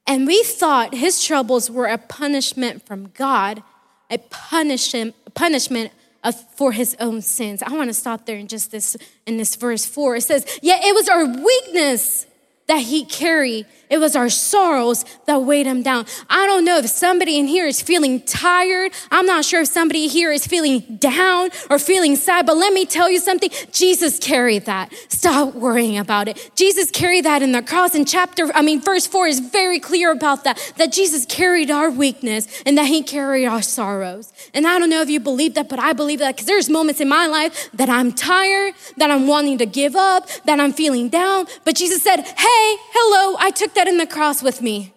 And 0.06 0.26
we 0.26 0.42
thought 0.42 0.94
his 0.94 1.24
troubles 1.24 1.70
were 1.70 1.86
a 1.86 1.98
punishment 1.98 2.84
from 2.86 3.10
God, 3.14 3.62
a 4.10 4.18
punishment, 4.18 5.14
punishment 5.34 5.92
of, 6.24 6.34
for 6.56 6.72
his 6.72 6.96
own 7.00 7.22
sins. 7.22 7.62
I 7.62 7.72
want 7.72 7.88
to 7.88 7.94
stop 7.94 8.26
there 8.26 8.36
in 8.36 8.48
just 8.48 8.70
this 8.70 8.96
in 9.26 9.36
this 9.36 9.56
verse 9.56 9.84
four. 9.84 10.16
It 10.16 10.22
says, 10.22 10.46
"Yet 10.62 10.84
it 10.84 10.94
was 10.94 11.08
our 11.08 11.24
weakness 11.24 12.26
that 12.68 12.78
he 12.78 13.04
carried. 13.04 13.66
It 13.90 13.98
was 13.98 14.16
our 14.16 14.30
sorrows 14.30 15.04
that 15.26 15.42
weighed 15.42 15.66
him 15.66 15.82
down. 15.82 16.06
I 16.30 16.46
don't 16.46 16.64
know 16.64 16.78
if 16.78 16.88
somebody 16.88 17.38
in 17.38 17.46
here 17.46 17.66
is 17.66 17.82
feeling 17.82 18.22
tired. 18.22 18.92
I'm 19.10 19.26
not 19.26 19.44
sure 19.44 19.62
if 19.62 19.68
somebody 19.68 20.08
here 20.08 20.32
is 20.32 20.46
feeling 20.46 20.96
down 20.98 21.50
or 21.68 21.78
feeling 21.78 22.16
sad, 22.16 22.46
but 22.46 22.56
let 22.56 22.72
me 22.72 22.86
tell 22.86 23.10
you 23.10 23.18
something. 23.18 23.50
Jesus 23.72 24.18
carried 24.18 24.64
that. 24.66 24.92
Stop 25.08 25.54
worrying 25.54 25.98
about 25.98 26.28
it. 26.28 26.50
Jesus 26.54 26.90
carried 26.90 27.24
that 27.24 27.42
in 27.42 27.52
the 27.52 27.62
cross. 27.62 27.94
In 27.94 28.04
chapter, 28.04 28.50
I 28.54 28.62
mean, 28.62 28.80
verse 28.80 29.06
four 29.06 29.26
is 29.26 29.40
very 29.40 29.78
clear 29.78 30.10
about 30.10 30.44
that, 30.44 30.72
that 30.78 30.92
Jesus 30.92 31.26
carried 31.26 31.70
our 31.70 31.90
weakness 31.90 32.62
and 32.64 32.78
that 32.78 32.86
he 32.86 33.02
carried 33.02 33.46
our 33.46 33.62
sorrows. 33.62 34.32
And 34.54 34.66
I 34.66 34.78
don't 34.78 34.88
know 34.88 35.02
if 35.02 35.10
you 35.10 35.20
believe 35.20 35.54
that, 35.54 35.68
but 35.68 35.78
I 35.78 35.92
believe 35.92 36.20
that 36.20 36.36
because 36.36 36.46
there's 36.46 36.70
moments 36.70 37.00
in 37.00 37.08
my 37.08 37.26
life 37.26 37.70
that 37.74 37.90
I'm 37.90 38.12
tired, 38.12 38.74
that 38.96 39.10
I'm 39.10 39.26
wanting 39.26 39.58
to 39.58 39.66
give 39.66 39.96
up, 39.96 40.28
that 40.44 40.60
I'm 40.60 40.72
feeling 40.72 41.08
down. 41.08 41.46
But 41.64 41.74
Jesus 41.74 42.02
said, 42.02 42.22
Hey, 42.22 42.51
hello, 42.92 43.36
I 43.38 43.50
took 43.50 43.74
that 43.74 43.88
in 43.88 43.98
the 43.98 44.06
cross 44.06 44.42
with 44.42 44.62
me. 44.62 44.92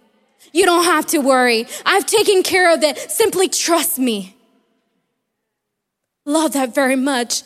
You 0.52 0.65
don't 0.65 0.86
have 0.86 1.06
to 1.08 1.20
worry. 1.20 1.68
I've 1.86 2.06
taken 2.06 2.44
care 2.44 2.74
of 2.74 2.82
it. 2.82 2.98
Simply 3.12 3.50
trust 3.50 4.00
me. 4.00 4.36
Love 6.26 6.54
that 6.54 6.74
very 6.74 6.96
much. 6.96 7.44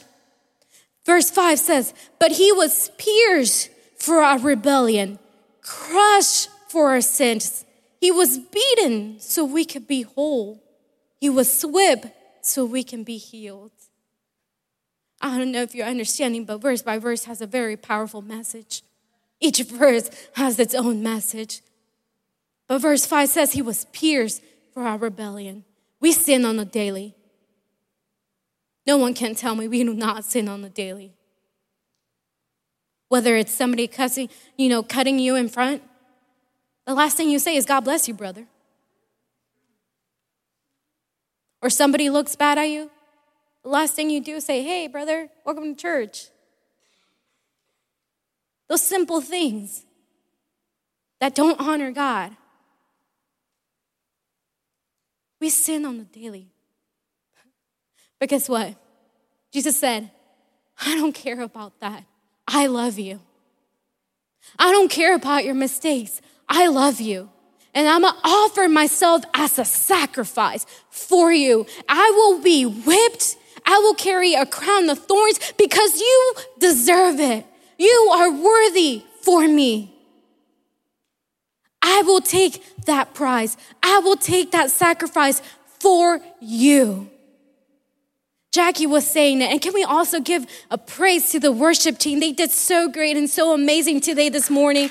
Verse 1.05 1.29
5 1.31 1.59
says, 1.59 1.93
But 2.19 2.33
he 2.33 2.51
was 2.51 2.91
pierced 2.97 3.69
for 3.97 4.21
our 4.21 4.37
rebellion, 4.37 5.19
crushed 5.61 6.49
for 6.67 6.91
our 6.91 7.01
sins. 7.01 7.65
He 7.99 8.11
was 8.11 8.37
beaten 8.37 9.19
so 9.19 9.43
we 9.43 9.65
could 9.65 9.87
be 9.87 10.03
whole. 10.03 10.63
He 11.19 11.29
was 11.29 11.63
whipped 11.63 12.07
so 12.41 12.63
we 12.63 12.83
can 12.83 13.03
be 13.03 13.17
healed. 13.17 13.71
I 15.21 15.37
don't 15.37 15.51
know 15.51 15.63
if 15.63 15.75
you're 15.75 15.87
understanding, 15.87 16.45
but 16.45 16.61
verse 16.61 16.81
by 16.81 16.97
verse 16.97 17.25
has 17.25 17.41
a 17.41 17.47
very 17.47 17.75
powerful 17.75 18.21
message. 18.21 18.83
Each 19.39 19.61
verse 19.61 20.09
has 20.33 20.59
its 20.59 20.75
own 20.75 21.01
message. 21.01 21.61
But 22.67 22.79
verse 22.79 23.05
5 23.05 23.29
says 23.29 23.53
he 23.53 23.61
was 23.61 23.85
pierced 23.85 24.43
for 24.73 24.83
our 24.83 24.97
rebellion. 24.97 25.63
We 25.99 26.11
sin 26.11 26.45
on 26.45 26.57
the 26.57 26.65
daily. 26.65 27.15
No 28.85 28.97
one 28.97 29.13
can 29.13 29.35
tell 29.35 29.55
me 29.55 29.67
we 29.67 29.83
do 29.83 29.93
not 29.93 30.25
sin 30.25 30.47
on 30.47 30.61
the 30.61 30.69
daily. 30.69 31.13
Whether 33.07 33.35
it's 33.35 33.53
somebody 33.53 33.87
cussing, 33.87 34.29
you 34.55 34.69
know, 34.69 34.83
cutting 34.83 35.19
you 35.19 35.35
in 35.35 35.49
front, 35.49 35.81
the 36.85 36.93
last 36.93 37.17
thing 37.17 37.29
you 37.29 37.39
say 37.39 37.55
is, 37.55 37.65
God 37.65 37.81
bless 37.81 38.07
you, 38.07 38.13
brother. 38.13 38.45
Or 41.61 41.69
somebody 41.69 42.09
looks 42.09 42.35
bad 42.35 42.57
at 42.57 42.63
you, 42.63 42.89
the 43.63 43.69
last 43.69 43.95
thing 43.95 44.09
you 44.09 44.21
do 44.21 44.35
is 44.35 44.45
say, 44.45 44.63
Hey, 44.63 44.87
brother, 44.87 45.29
welcome 45.45 45.75
to 45.75 45.81
church. 45.81 46.29
Those 48.69 48.81
simple 48.81 49.19
things 49.19 49.83
that 51.19 51.35
don't 51.35 51.59
honor 51.59 51.91
God. 51.91 52.31
We 55.41 55.49
sin 55.49 55.85
on 55.85 55.97
the 55.97 56.03
daily. 56.03 56.47
But 58.19 58.29
guess 58.29 58.47
what? 58.47 58.75
Jesus 59.51 59.77
said, 59.77 60.11
I 60.85 60.95
don't 60.95 61.13
care 61.13 61.41
about 61.41 61.79
that. 61.79 62.03
I 62.47 62.67
love 62.67 62.99
you. 62.99 63.19
I 64.57 64.71
don't 64.71 64.89
care 64.89 65.15
about 65.15 65.45
your 65.45 65.55
mistakes. 65.55 66.21
I 66.47 66.67
love 66.67 67.01
you. 67.01 67.29
And 67.73 67.87
I'm 67.87 68.01
gonna 68.01 68.17
offer 68.23 68.67
myself 68.67 69.23
as 69.33 69.59
a 69.59 69.65
sacrifice 69.65 70.65
for 70.89 71.31
you. 71.31 71.65
I 71.87 72.11
will 72.15 72.41
be 72.41 72.65
whipped. 72.65 73.37
I 73.65 73.77
will 73.79 73.93
carry 73.93 74.33
a 74.33 74.45
crown 74.45 74.89
of 74.89 74.99
thorns 74.99 75.39
because 75.57 75.99
you 75.99 76.33
deserve 76.59 77.19
it. 77.19 77.45
You 77.79 78.11
are 78.13 78.29
worthy 78.29 79.03
for 79.21 79.47
me. 79.47 79.95
I 81.81 82.03
will 82.05 82.21
take 82.21 82.61
that 82.85 83.13
prize. 83.13 83.57
I 83.81 83.99
will 83.99 84.17
take 84.17 84.51
that 84.51 84.69
sacrifice 84.69 85.41
for 85.79 86.19
you. 86.41 87.09
Jackie 88.51 88.85
was 88.85 89.07
saying 89.07 89.41
it. 89.41 89.49
And 89.49 89.61
can 89.61 89.73
we 89.73 89.83
also 89.83 90.19
give 90.19 90.45
a 90.69 90.77
praise 90.77 91.31
to 91.31 91.39
the 91.39 91.53
worship 91.53 91.97
team? 91.97 92.19
They 92.19 92.33
did 92.33 92.51
so 92.51 92.89
great 92.89 93.15
and 93.15 93.29
so 93.29 93.53
amazing 93.53 94.01
today, 94.01 94.27
this 94.27 94.49
morning. 94.49 94.89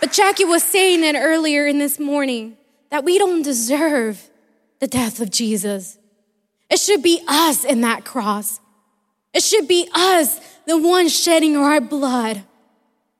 But 0.00 0.12
Jackie 0.12 0.44
was 0.44 0.62
saying 0.62 1.02
it 1.02 1.18
earlier 1.18 1.66
in 1.66 1.78
this 1.78 1.98
morning 1.98 2.56
that 2.90 3.04
we 3.04 3.18
don't 3.18 3.42
deserve 3.42 4.30
the 4.78 4.86
death 4.86 5.20
of 5.20 5.30
Jesus. 5.30 5.98
It 6.70 6.78
should 6.78 7.02
be 7.02 7.22
us 7.26 7.64
in 7.64 7.80
that 7.80 8.04
cross. 8.04 8.60
It 9.32 9.42
should 9.42 9.68
be 9.68 9.88
us, 9.94 10.40
the 10.66 10.76
ones 10.78 11.14
shedding 11.14 11.56
our 11.56 11.80
blood. 11.80 12.42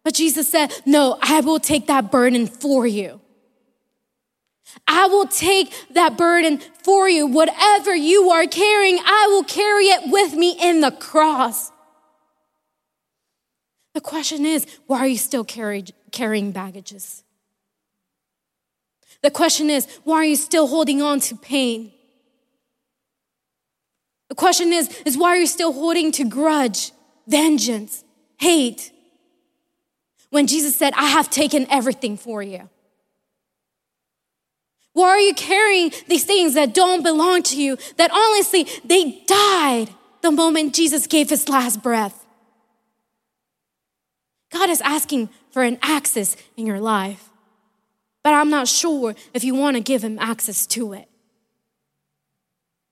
But 0.02 0.14
Jesus 0.14 0.50
said, 0.50 0.72
No, 0.86 1.18
I 1.20 1.40
will 1.40 1.60
take 1.60 1.86
that 1.86 2.10
burden 2.10 2.46
for 2.46 2.86
you. 2.86 3.20
I 4.86 5.06
will 5.06 5.26
take 5.26 5.72
that 5.90 6.16
burden 6.16 6.58
for 6.84 7.08
you. 7.08 7.26
Whatever 7.26 7.94
you 7.94 8.30
are 8.30 8.46
carrying, 8.46 8.98
I 9.04 9.26
will 9.30 9.44
carry 9.44 9.86
it 9.86 10.10
with 10.10 10.34
me 10.34 10.56
in 10.60 10.80
the 10.80 10.90
cross. 10.90 11.70
The 13.94 14.00
question 14.00 14.46
is, 14.46 14.66
why 14.86 14.98
are 14.98 15.06
you 15.06 15.18
still 15.18 15.44
carry, 15.44 15.84
carrying 16.12 16.52
baggages? 16.52 17.24
The 19.22 19.30
question 19.30 19.68
is, 19.68 19.86
why 20.04 20.16
are 20.16 20.24
you 20.24 20.36
still 20.36 20.68
holding 20.68 21.02
on 21.02 21.20
to 21.20 21.36
pain? 21.36 21.92
The 24.30 24.36
question 24.36 24.72
is, 24.72 24.88
is 25.04 25.18
why 25.18 25.30
are 25.30 25.36
you 25.36 25.46
still 25.46 25.72
holding 25.72 26.12
to 26.12 26.24
grudge, 26.24 26.92
vengeance, 27.26 28.04
hate? 28.38 28.92
When 30.30 30.46
Jesus 30.46 30.76
said, 30.76 30.94
I 30.96 31.08
have 31.08 31.28
taken 31.28 31.66
everything 31.68 32.16
for 32.16 32.40
you. 32.40 32.70
Why 34.92 35.08
are 35.08 35.20
you 35.20 35.34
carrying 35.34 35.92
these 36.06 36.24
things 36.24 36.54
that 36.54 36.72
don't 36.74 37.02
belong 37.02 37.42
to 37.44 37.60
you, 37.60 37.76
that 37.96 38.12
honestly, 38.12 38.68
they 38.84 39.22
died 39.26 39.88
the 40.22 40.30
moment 40.30 40.74
Jesus 40.76 41.08
gave 41.08 41.28
his 41.28 41.48
last 41.48 41.82
breath? 41.82 42.24
God 44.52 44.70
is 44.70 44.80
asking 44.80 45.28
for 45.50 45.62
an 45.62 45.78
access 45.82 46.36
in 46.56 46.66
your 46.66 46.80
life, 46.80 47.30
but 48.22 48.32
I'm 48.32 48.50
not 48.50 48.68
sure 48.68 49.16
if 49.34 49.42
you 49.42 49.56
want 49.56 49.76
to 49.76 49.82
give 49.82 50.04
him 50.04 50.18
access 50.20 50.66
to 50.68 50.92
it. 50.92 51.09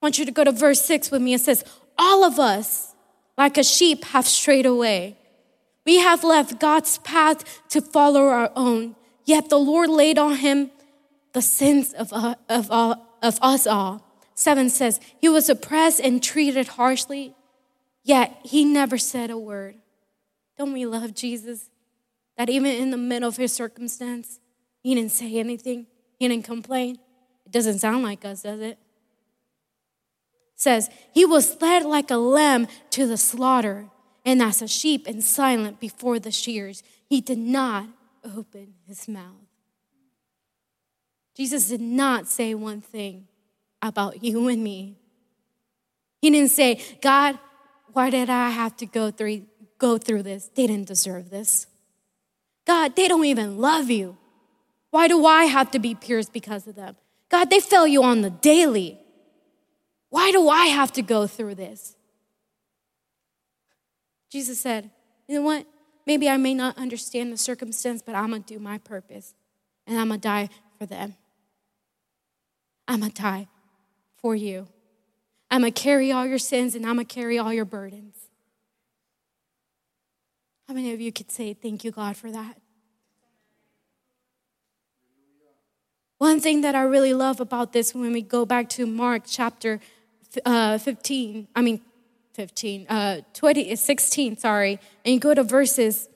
I 0.00 0.06
want 0.06 0.18
you 0.18 0.24
to 0.24 0.32
go 0.32 0.44
to 0.44 0.52
verse 0.52 0.82
6 0.82 1.10
with 1.10 1.22
me. 1.22 1.34
It 1.34 1.40
says, 1.40 1.64
All 1.98 2.24
of 2.24 2.38
us, 2.38 2.94
like 3.36 3.58
a 3.58 3.64
sheep, 3.64 4.04
have 4.06 4.26
strayed 4.26 4.66
away. 4.66 5.16
We 5.84 5.98
have 5.98 6.22
left 6.22 6.60
God's 6.60 6.98
path 6.98 7.62
to 7.70 7.80
follow 7.80 8.26
our 8.26 8.52
own, 8.54 8.94
yet 9.24 9.48
the 9.48 9.58
Lord 9.58 9.90
laid 9.90 10.18
on 10.18 10.36
him 10.36 10.70
the 11.32 11.42
sins 11.42 11.92
of, 11.94 12.12
uh, 12.12 12.36
of, 12.48 12.70
all, 12.70 13.18
of 13.22 13.38
us 13.42 13.66
all. 13.66 14.04
Seven 14.34 14.70
says, 14.70 15.00
He 15.18 15.28
was 15.28 15.48
oppressed 15.48 16.00
and 16.00 16.22
treated 16.22 16.68
harshly, 16.68 17.34
yet 18.04 18.38
he 18.44 18.64
never 18.64 18.98
said 18.98 19.30
a 19.30 19.38
word. 19.38 19.76
Don't 20.56 20.72
we 20.72 20.86
love 20.86 21.14
Jesus? 21.14 21.70
That 22.36 22.48
even 22.48 22.70
in 22.70 22.90
the 22.90 22.96
middle 22.96 23.28
of 23.28 23.36
his 23.36 23.52
circumstance, 23.52 24.38
he 24.82 24.94
didn't 24.94 25.12
say 25.12 25.36
anything, 25.36 25.86
he 26.18 26.28
didn't 26.28 26.44
complain. 26.44 26.98
It 27.46 27.52
doesn't 27.52 27.80
sound 27.80 28.04
like 28.04 28.24
us, 28.24 28.42
does 28.42 28.60
it? 28.60 28.78
Says, 30.58 30.90
He 31.14 31.24
was 31.24 31.60
led 31.62 31.84
like 31.84 32.10
a 32.10 32.16
lamb 32.16 32.66
to 32.90 33.06
the 33.06 33.16
slaughter, 33.16 33.86
and 34.26 34.42
as 34.42 34.60
a 34.60 34.68
sheep 34.68 35.06
and 35.06 35.24
silent 35.24 35.80
before 35.80 36.18
the 36.18 36.30
shears, 36.30 36.82
he 37.08 37.22
did 37.22 37.38
not 37.38 37.86
open 38.22 38.74
his 38.86 39.08
mouth. 39.08 39.46
Jesus 41.34 41.68
did 41.68 41.80
not 41.80 42.26
say 42.26 42.52
one 42.52 42.80
thing 42.80 43.28
about 43.80 44.22
you 44.22 44.48
and 44.48 44.62
me. 44.62 44.98
He 46.20 46.30
didn't 46.30 46.50
say, 46.50 46.82
God, 47.00 47.38
why 47.92 48.10
did 48.10 48.28
I 48.28 48.50
have 48.50 48.76
to 48.78 48.86
go 48.86 49.12
through, 49.12 49.46
go 49.78 49.98
through 49.98 50.24
this? 50.24 50.50
They 50.54 50.66
didn't 50.66 50.88
deserve 50.88 51.30
this. 51.30 51.68
God, 52.66 52.96
they 52.96 53.06
don't 53.06 53.24
even 53.24 53.58
love 53.58 53.88
you. 53.88 54.18
Why 54.90 55.06
do 55.06 55.24
I 55.24 55.44
have 55.44 55.70
to 55.70 55.78
be 55.78 55.94
pierced 55.94 56.32
because 56.32 56.66
of 56.66 56.74
them? 56.74 56.96
God, 57.28 57.50
they 57.50 57.60
fail 57.60 57.86
you 57.86 58.02
on 58.02 58.22
the 58.22 58.30
daily. 58.30 58.98
Why 60.10 60.30
do 60.32 60.48
I 60.48 60.66
have 60.66 60.92
to 60.92 61.02
go 61.02 61.26
through 61.26 61.56
this? 61.56 61.96
Jesus 64.30 64.60
said, 64.60 64.90
You 65.26 65.36
know 65.36 65.42
what? 65.42 65.66
Maybe 66.06 66.28
I 66.28 66.38
may 66.38 66.54
not 66.54 66.78
understand 66.78 67.32
the 67.32 67.36
circumstance, 67.36 68.02
but 68.02 68.14
I'm 68.14 68.30
going 68.30 68.42
to 68.42 68.54
do 68.54 68.58
my 68.58 68.78
purpose 68.78 69.34
and 69.86 69.98
I'm 69.98 70.08
going 70.08 70.20
to 70.20 70.26
die 70.26 70.48
for 70.78 70.86
them. 70.86 71.16
I'm 72.86 73.00
going 73.00 73.12
to 73.12 73.22
die 73.22 73.48
for 74.16 74.34
you. 74.34 74.68
I'm 75.50 75.60
going 75.60 75.72
to 75.72 75.80
carry 75.80 76.10
all 76.12 76.26
your 76.26 76.38
sins 76.38 76.74
and 76.74 76.86
I'm 76.86 76.94
going 76.94 77.06
to 77.06 77.14
carry 77.14 77.38
all 77.38 77.52
your 77.52 77.64
burdens. 77.66 78.16
How 80.66 80.74
many 80.74 80.92
of 80.92 81.00
you 81.00 81.12
could 81.12 81.30
say, 81.30 81.54
Thank 81.54 81.84
you, 81.84 81.90
God, 81.90 82.16
for 82.16 82.30
that? 82.30 82.56
One 86.18 86.40
thing 86.40 86.62
that 86.62 86.74
I 86.74 86.82
really 86.82 87.14
love 87.14 87.40
about 87.40 87.72
this 87.72 87.94
when 87.94 88.12
we 88.12 88.22
go 88.22 88.44
back 88.44 88.68
to 88.70 88.86
Mark 88.86 89.22
chapter 89.24 89.80
uh, 90.44 90.78
15, 90.78 91.48
I 91.54 91.62
mean, 91.62 91.80
15, 92.34 92.86
uh, 92.88 93.20
20, 93.34 93.74
16, 93.74 94.36
sorry, 94.36 94.78
and 95.04 95.14
you 95.14 95.20
go 95.20 95.34
to 95.34 95.42
verses 95.42 96.08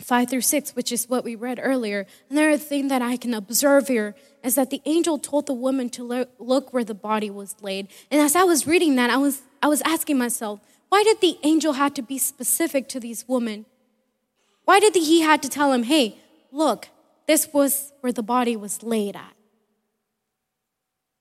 5 0.00 0.28
through 0.28 0.42
6, 0.42 0.76
which 0.76 0.92
is 0.92 1.08
what 1.08 1.24
we 1.24 1.34
read 1.34 1.58
earlier. 1.62 2.06
Another 2.28 2.58
thing 2.58 2.88
that 2.88 3.00
I 3.00 3.16
can 3.16 3.32
observe 3.32 3.88
here 3.88 4.14
is 4.44 4.54
that 4.56 4.70
the 4.70 4.82
angel 4.84 5.18
told 5.18 5.46
the 5.46 5.54
woman 5.54 5.88
to 5.90 6.26
look 6.38 6.72
where 6.72 6.84
the 6.84 6.94
body 6.94 7.30
was 7.30 7.56
laid. 7.62 7.88
And 8.10 8.20
as 8.20 8.36
I 8.36 8.44
was 8.44 8.66
reading 8.66 8.96
that, 8.96 9.10
I 9.10 9.16
was, 9.16 9.42
I 9.62 9.68
was 9.68 9.80
asking 9.82 10.18
myself, 10.18 10.60
why 10.88 11.02
did 11.02 11.20
the 11.20 11.38
angel 11.42 11.74
have 11.74 11.94
to 11.94 12.02
be 12.02 12.18
specific 12.18 12.88
to 12.90 13.00
these 13.00 13.26
women? 13.26 13.64
Why 14.64 14.80
did 14.80 14.94
he 14.94 15.22
had 15.22 15.42
to 15.42 15.48
tell 15.48 15.72
him, 15.72 15.84
hey, 15.84 16.18
look, 16.52 16.88
this 17.26 17.52
was 17.52 17.92
where 18.00 18.12
the 18.12 18.22
body 18.22 18.56
was 18.56 18.82
laid 18.82 19.16
at? 19.16 19.35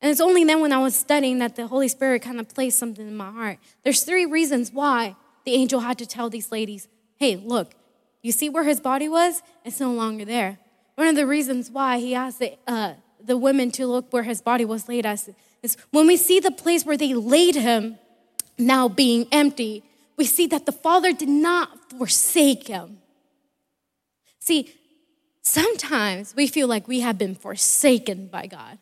And 0.06 0.12
it's 0.12 0.22
only 0.22 0.44
then 0.44 0.62
when 0.62 0.72
I 0.72 0.78
was 0.78 0.96
studying 0.96 1.40
that 1.40 1.56
the 1.56 1.66
Holy 1.66 1.88
Spirit 1.88 2.22
kind 2.22 2.40
of 2.40 2.48
placed 2.48 2.78
something 2.78 3.08
in 3.08 3.18
my 3.18 3.32
heart. 3.32 3.58
There's 3.82 4.04
three 4.04 4.28
reasons 4.28 4.72
why 4.72 5.16
the 5.46 5.56
angel 5.56 5.80
had 5.80 5.98
to 5.98 6.06
tell 6.06 6.30
these 6.30 6.52
ladies, 6.52 6.88
hey, 7.18 7.38
look, 7.38 7.74
you 8.22 8.32
see 8.32 8.48
where 8.48 8.64
his 8.64 8.80
body 8.80 9.10
was? 9.10 9.42
It's 9.64 9.80
no 9.80 9.92
longer 9.92 10.24
there. 10.24 10.60
One 10.94 11.08
of 11.08 11.16
the 11.16 11.26
reasons 11.26 11.72
why 11.72 11.98
he 11.98 12.14
asked 12.14 12.38
the, 12.38 12.56
uh, 12.68 12.94
the 13.20 13.36
women 13.36 13.72
to 13.72 13.88
look 13.88 14.14
where 14.14 14.22
his 14.22 14.44
body 14.44 14.64
was 14.64 14.88
laid 14.88 15.08
at 15.08 15.28
is 15.64 15.76
when 15.90 16.06
we 16.06 16.18
see 16.18 16.40
the 16.40 16.52
place 16.52 16.86
where 16.86 16.98
they 16.98 17.16
laid 17.16 17.56
him 17.56 17.98
now 18.60 18.88
being 18.88 19.26
empty, 19.32 19.84
we 20.18 20.26
see 20.26 20.46
that 20.46 20.68
the 20.68 20.72
Father 20.72 21.14
did 21.14 21.30
not 21.30 21.90
forsake 21.98 22.68
him. 22.68 23.00
See, 24.38 24.72
sometimes 25.42 26.36
we 26.36 26.46
feel 26.46 26.68
like 26.68 26.88
we 26.88 27.00
have 27.00 27.18
been 27.18 27.34
forsaken 27.34 28.28
by 28.28 28.46
God. 28.46 28.78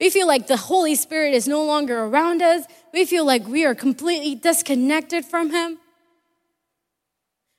We 0.00 0.10
feel 0.10 0.26
like 0.26 0.46
the 0.46 0.56
Holy 0.56 0.94
Spirit 0.94 1.32
is 1.32 1.48
no 1.48 1.64
longer 1.64 2.04
around 2.04 2.42
us. 2.42 2.64
We 2.92 3.06
feel 3.06 3.24
like 3.24 3.46
we 3.46 3.64
are 3.64 3.74
completely 3.74 4.34
disconnected 4.34 5.24
from 5.24 5.50
Him. 5.50 5.78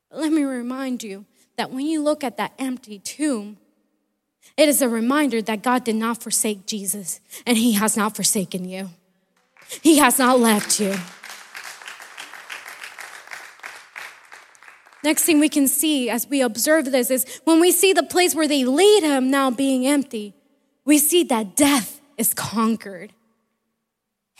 But 0.09 0.19
let 0.19 0.31
me 0.31 0.43
remind 0.43 1.03
you 1.03 1.25
that 1.57 1.71
when 1.71 1.85
you 1.85 2.01
look 2.01 2.23
at 2.23 2.37
that 2.37 2.53
empty 2.59 2.99
tomb, 2.99 3.57
it 4.55 4.69
is 4.69 4.81
a 4.81 4.89
reminder 4.89 5.41
that 5.41 5.61
God 5.61 5.83
did 5.83 5.95
not 5.95 6.21
forsake 6.21 6.65
Jesus 6.65 7.19
and 7.45 7.57
he 7.57 7.73
has 7.73 7.97
not 7.97 8.15
forsaken 8.15 8.69
you. 8.69 8.89
He 9.81 9.97
has 9.97 10.17
not 10.17 10.39
left 10.39 10.79
you. 10.79 10.95
Next 15.03 15.23
thing 15.23 15.39
we 15.39 15.49
can 15.49 15.67
see 15.67 16.09
as 16.09 16.27
we 16.27 16.41
observe 16.41 16.91
this 16.91 17.11
is 17.11 17.41
when 17.43 17.59
we 17.59 17.71
see 17.71 17.93
the 17.93 18.03
place 18.03 18.33
where 18.33 18.47
they 18.47 18.65
laid 18.65 19.03
him 19.03 19.29
now 19.29 19.51
being 19.51 19.85
empty, 19.85 20.33
we 20.85 20.97
see 20.97 21.23
that 21.25 21.55
death 21.55 21.96
is 22.17 22.33
conquered. 22.33 23.13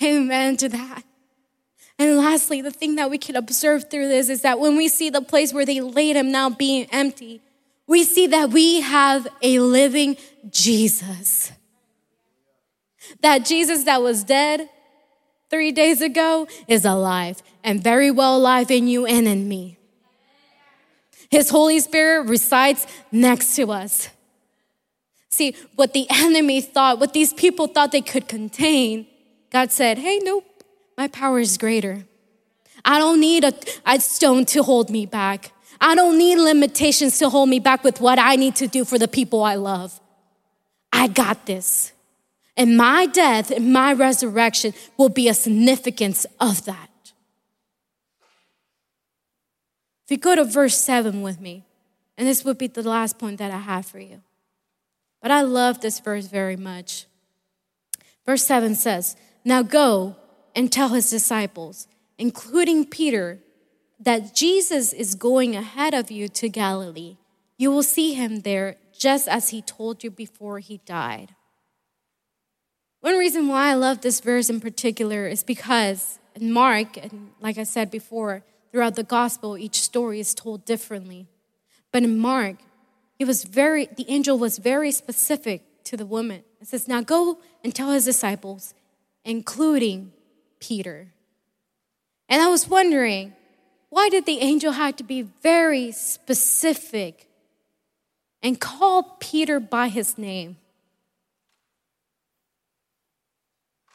Amen 0.01 0.57
to 0.57 0.69
that. 0.69 1.03
And 1.99 2.17
lastly, 2.17 2.61
the 2.61 2.71
thing 2.71 2.95
that 2.95 3.09
we 3.09 3.17
can 3.17 3.35
observe 3.35 3.89
through 3.89 4.07
this 4.07 4.29
is 4.29 4.41
that 4.41 4.59
when 4.59 4.77
we 4.77 4.87
see 4.87 5.09
the 5.09 5.21
place 5.21 5.51
where 5.51 5.65
they 5.65 5.81
laid 5.81 6.15
him 6.15 6.31
now 6.31 6.49
being 6.49 6.87
empty, 6.91 7.41
we 7.87 8.03
see 8.03 8.27
that 8.27 8.51
we 8.51 8.81
have 8.81 9.27
a 9.41 9.59
living 9.59 10.17
Jesus. 10.49 11.51
That 13.21 13.45
Jesus 13.45 13.83
that 13.85 14.01
was 14.01 14.23
dead 14.23 14.69
three 15.49 15.71
days 15.71 16.01
ago 16.01 16.47
is 16.67 16.85
alive 16.85 17.41
and 17.63 17.83
very 17.83 18.11
well 18.11 18.37
alive 18.37 18.69
in 18.69 18.87
you 18.87 19.05
and 19.05 19.27
in 19.27 19.47
me. 19.47 19.77
His 21.29 21.49
Holy 21.49 21.79
Spirit 21.79 22.27
resides 22.27 22.85
next 23.11 23.55
to 23.55 23.71
us. 23.71 24.09
See, 25.37 25.55
what 25.75 25.93
the 25.93 26.07
enemy 26.09 26.61
thought, 26.61 26.99
what 26.99 27.13
these 27.13 27.31
people 27.31 27.67
thought 27.67 27.91
they 27.91 28.01
could 28.01 28.27
contain, 28.27 29.05
God 29.51 29.71
said, 29.71 29.99
hey, 29.99 30.17
nope, 30.23 30.43
my 30.97 31.07
power 31.07 31.37
is 31.39 31.59
greater. 31.59 32.05
I 32.83 32.97
don't 32.97 33.19
need 33.19 33.43
a, 33.43 33.53
a 33.85 33.99
stone 33.99 34.45
to 34.45 34.63
hold 34.63 34.89
me 34.89 35.05
back. 35.05 35.51
I 35.79 35.93
don't 35.93 36.17
need 36.17 36.39
limitations 36.39 37.19
to 37.19 37.29
hold 37.29 37.49
me 37.49 37.59
back 37.59 37.83
with 37.83 38.01
what 38.01 38.17
I 38.17 38.35
need 38.35 38.55
to 38.55 38.67
do 38.67 38.83
for 38.83 38.97
the 38.97 39.07
people 39.07 39.43
I 39.43 39.53
love. 39.53 39.99
I 40.91 41.07
got 41.07 41.45
this. 41.45 41.93
And 42.55 42.75
my 42.75 43.05
death 43.05 43.51
and 43.51 43.71
my 43.71 43.93
resurrection 43.93 44.73
will 44.97 45.09
be 45.09 45.29
a 45.29 45.35
significance 45.35 46.25
of 46.39 46.65
that. 46.65 46.89
If 50.05 50.09
you 50.09 50.17
go 50.17 50.33
to 50.33 50.45
verse 50.45 50.81
7 50.81 51.21
with 51.21 51.39
me, 51.39 51.63
and 52.17 52.27
this 52.27 52.43
would 52.43 52.57
be 52.57 52.65
the 52.65 52.81
last 52.81 53.19
point 53.19 53.37
that 53.37 53.51
I 53.51 53.59
have 53.59 53.85
for 53.85 53.99
you. 53.99 54.23
But 55.21 55.31
I 55.31 55.41
love 55.41 55.81
this 55.81 55.99
verse 55.99 56.27
very 56.27 56.55
much. 56.55 57.05
Verse 58.25 58.43
7 58.43 58.75
says, 58.75 59.15
Now 59.43 59.63
go 59.63 60.15
and 60.55 60.71
tell 60.71 60.89
his 60.89 61.09
disciples, 61.09 61.87
including 62.17 62.85
Peter, 62.85 63.39
that 63.99 64.35
Jesus 64.35 64.93
is 64.93 65.15
going 65.15 65.55
ahead 65.55 65.93
of 65.93 66.11
you 66.11 66.27
to 66.27 66.49
Galilee. 66.49 67.17
You 67.57 67.71
will 67.71 67.83
see 67.83 68.13
him 68.13 68.41
there 68.41 68.77
just 68.97 69.27
as 69.27 69.49
he 69.49 69.61
told 69.61 70.03
you 70.03 70.11
before 70.11 70.59
he 70.59 70.81
died. 70.85 71.35
One 73.01 73.17
reason 73.17 73.47
why 73.47 73.69
I 73.69 73.73
love 73.75 74.01
this 74.01 74.19
verse 74.19 74.49
in 74.49 74.59
particular 74.59 75.27
is 75.27 75.43
because 75.43 76.19
in 76.35 76.51
Mark, 76.51 76.97
and 76.97 77.31
like 77.39 77.57
I 77.57 77.63
said 77.63 77.89
before, 77.89 78.43
throughout 78.71 78.95
the 78.95 79.03
gospel, 79.03 79.57
each 79.57 79.81
story 79.81 80.19
is 80.19 80.33
told 80.33 80.65
differently. 80.65 81.27
But 81.91 82.03
in 82.03 82.17
Mark, 82.17 82.57
he 83.17 83.25
was 83.25 83.43
very, 83.43 83.87
the 83.95 84.05
angel 84.09 84.37
was 84.37 84.57
very 84.57 84.91
specific 84.91 85.63
to 85.85 85.97
the 85.97 86.05
woman. 86.05 86.43
It 86.61 86.67
says, 86.67 86.87
Now 86.87 87.01
go 87.01 87.39
and 87.63 87.73
tell 87.73 87.91
his 87.91 88.05
disciples, 88.05 88.73
including 89.25 90.11
Peter. 90.59 91.13
And 92.29 92.41
I 92.41 92.47
was 92.47 92.67
wondering, 92.67 93.33
why 93.89 94.09
did 94.09 94.25
the 94.25 94.39
angel 94.39 94.73
have 94.73 94.97
to 94.97 95.03
be 95.03 95.21
very 95.21 95.91
specific 95.91 97.27
and 98.43 98.59
call 98.59 99.17
Peter 99.19 99.59
by 99.59 99.87
his 99.87 100.17
name? 100.17 100.57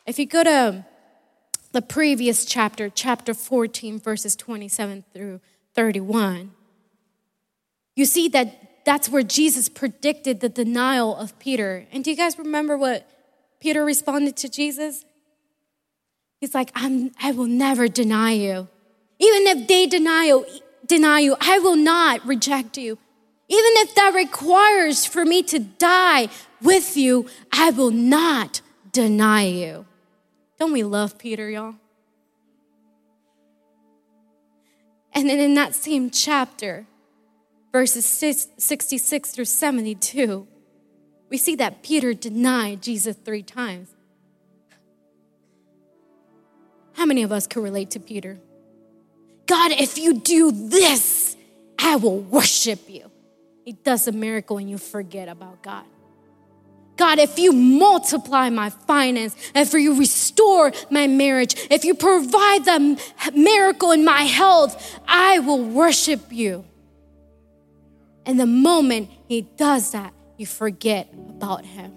If 0.06 0.18
you 0.18 0.26
go 0.26 0.42
to 0.42 0.84
the 1.72 1.82
previous 1.82 2.44
chapter, 2.44 2.90
chapter 2.90 3.34
14, 3.34 4.00
verses 4.00 4.34
27 4.34 5.04
through 5.12 5.40
31, 5.74 6.52
you 7.94 8.04
see 8.04 8.28
that 8.28 8.61
that's 8.84 9.08
where 9.08 9.22
Jesus 9.22 9.68
predicted 9.68 10.40
the 10.40 10.48
denial 10.48 11.16
of 11.16 11.38
Peter. 11.38 11.86
And 11.92 12.02
do 12.04 12.10
you 12.10 12.16
guys 12.16 12.38
remember 12.38 12.76
what 12.76 13.08
Peter 13.60 13.84
responded 13.84 14.36
to 14.38 14.48
Jesus? 14.48 15.04
He's 16.40 16.54
like, 16.54 16.72
I'm, 16.74 17.12
I 17.22 17.30
will 17.30 17.46
never 17.46 17.86
deny 17.86 18.32
you. 18.32 18.68
Even 19.18 19.46
if 19.46 19.68
they 19.68 19.86
deny 19.86 20.26
you, 20.26 20.46
deny 20.86 21.20
you, 21.20 21.36
I 21.40 21.60
will 21.60 21.76
not 21.76 22.26
reject 22.26 22.76
you. 22.76 22.98
Even 23.48 23.72
if 23.76 23.94
that 23.94 24.12
requires 24.14 25.06
for 25.06 25.24
me 25.24 25.42
to 25.44 25.58
die 25.60 26.28
with 26.60 26.96
you, 26.96 27.26
I 27.52 27.70
will 27.70 27.90
not 27.90 28.60
deny 28.90 29.44
you. 29.44 29.86
Don't 30.58 30.72
we 30.72 30.82
love 30.82 31.18
Peter, 31.18 31.48
y'all? 31.48 31.74
And 35.12 35.28
then 35.28 35.38
in 35.38 35.54
that 35.54 35.74
same 35.74 36.10
chapter, 36.10 36.86
verses 37.72 38.04
66 38.06 39.30
through 39.30 39.46
72, 39.46 40.46
we 41.30 41.38
see 41.38 41.56
that 41.56 41.82
Peter 41.82 42.12
denied 42.12 42.82
Jesus 42.82 43.16
three 43.16 43.42
times. 43.42 43.88
How 46.92 47.06
many 47.06 47.22
of 47.22 47.32
us 47.32 47.46
could 47.46 47.62
relate 47.62 47.90
to 47.92 48.00
Peter? 48.00 48.38
God, 49.46 49.72
if 49.72 49.96
you 49.98 50.20
do 50.20 50.52
this, 50.52 51.36
I 51.78 51.96
will 51.96 52.20
worship 52.20 52.88
you. 52.88 53.10
He 53.64 53.72
does 53.72 54.06
a 54.06 54.12
miracle 54.12 54.58
and 54.58 54.68
you 54.68 54.76
forget 54.76 55.28
about 55.28 55.62
God. 55.62 55.84
God, 56.96 57.18
if 57.18 57.38
you 57.38 57.52
multiply 57.52 58.50
my 58.50 58.68
finance, 58.68 59.34
if 59.54 59.72
you 59.72 59.98
restore 59.98 60.72
my 60.90 61.06
marriage, 61.06 61.54
if 61.70 61.84
you 61.84 61.94
provide 61.94 62.66
the 62.66 63.00
miracle 63.34 63.92
in 63.92 64.04
my 64.04 64.22
health, 64.22 65.00
I 65.08 65.38
will 65.38 65.64
worship 65.64 66.30
you. 66.30 66.66
And 68.24 68.38
the 68.38 68.46
moment 68.46 69.10
he 69.28 69.42
does 69.42 69.92
that, 69.92 70.12
you 70.36 70.46
forget 70.46 71.12
about 71.28 71.64
him. 71.64 71.92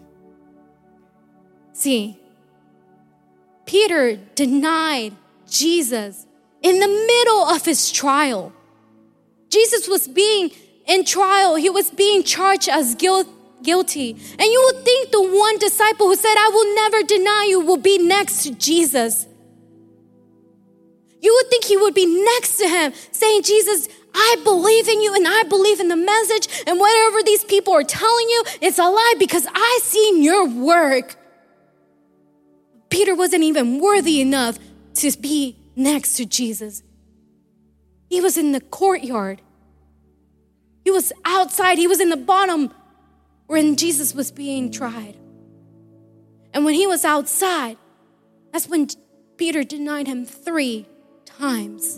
See, 1.73 2.19
Peter 3.65 4.15
denied 4.35 5.13
Jesus 5.49 6.25
in 6.61 6.79
the 6.79 6.87
middle 6.87 7.45
of 7.45 7.65
his 7.65 7.91
trial. 7.91 8.53
Jesus 9.49 9.87
was 9.87 10.07
being 10.07 10.51
in 10.87 11.03
trial, 11.03 11.55
he 11.55 11.69
was 11.69 11.89
being 11.91 12.23
charged 12.23 12.69
as 12.69 12.95
guilt, 12.95 13.27
guilty. 13.63 14.11
And 14.11 14.41
you 14.41 14.61
would 14.65 14.83
think 14.83 15.11
the 15.11 15.21
one 15.21 15.57
disciple 15.57 16.07
who 16.07 16.15
said, 16.15 16.35
I 16.37 16.49
will 16.53 16.75
never 16.75 17.03
deny 17.03 17.47
you, 17.49 17.59
will 17.59 17.77
be 17.77 17.97
next 17.97 18.43
to 18.43 18.53
Jesus. 18.53 19.27
You 21.25 21.33
would 21.33 21.49
think 21.49 21.63
he 21.63 21.75
would 21.75 21.95
be 21.95 22.05
next 22.05 22.57
to 22.57 22.69
him, 22.69 22.93
saying, 23.11 23.41
Jesus, 23.41 23.89
I 24.13 24.35
believe 24.43 24.87
in 24.87 25.01
you 25.01 25.15
and 25.15 25.27
I 25.27 25.41
believe 25.41 25.79
in 25.79 25.87
the 25.87 25.95
message, 25.95 26.63
and 26.67 26.79
whatever 26.79 27.23
these 27.23 27.43
people 27.43 27.73
are 27.73 27.81
telling 27.81 28.29
you, 28.29 28.43
it's 28.61 28.77
a 28.77 28.83
lie 28.83 29.15
because 29.17 29.47
I 29.51 29.79
seen 29.81 30.21
your 30.21 30.47
work. 30.47 31.15
Peter 32.91 33.15
wasn't 33.15 33.41
even 33.41 33.79
worthy 33.81 34.21
enough 34.21 34.59
to 34.97 35.11
be 35.19 35.57
next 35.75 36.17
to 36.17 36.27
Jesus. 36.27 36.83
He 38.07 38.21
was 38.21 38.37
in 38.37 38.51
the 38.51 38.61
courtyard. 38.61 39.41
He 40.83 40.91
was 40.91 41.11
outside. 41.25 41.79
He 41.79 41.87
was 41.87 41.99
in 41.99 42.09
the 42.09 42.17
bottom 42.17 42.71
when 43.47 43.77
Jesus 43.77 44.13
was 44.13 44.31
being 44.31 44.71
tried. 44.71 45.17
And 46.53 46.65
when 46.65 46.75
he 46.75 46.85
was 46.85 47.03
outside, 47.03 47.77
that's 48.53 48.67
when 48.67 48.89
Peter 49.37 49.63
denied 49.63 50.05
him 50.05 50.23
three 50.23 50.85
times. 51.37 51.97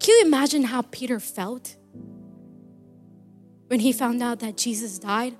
Can 0.00 0.18
you 0.18 0.22
imagine 0.24 0.64
how 0.64 0.82
Peter 0.82 1.20
felt 1.20 1.76
when 3.68 3.80
he 3.80 3.92
found 3.92 4.22
out 4.22 4.40
that 4.40 4.56
Jesus 4.56 4.98
died 4.98 5.36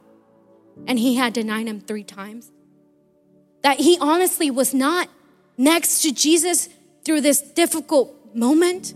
and 0.86 0.98
he 0.98 1.16
had 1.16 1.32
denied 1.32 1.66
him 1.66 1.80
three 1.80 2.04
times? 2.04 2.50
that 3.62 3.80
he 3.80 3.98
honestly 4.00 4.50
was 4.50 4.72
not 4.72 5.08
next 5.56 6.02
to 6.02 6.12
Jesus 6.12 6.68
through 7.04 7.20
this 7.20 7.40
difficult 7.40 8.34
moment. 8.34 8.94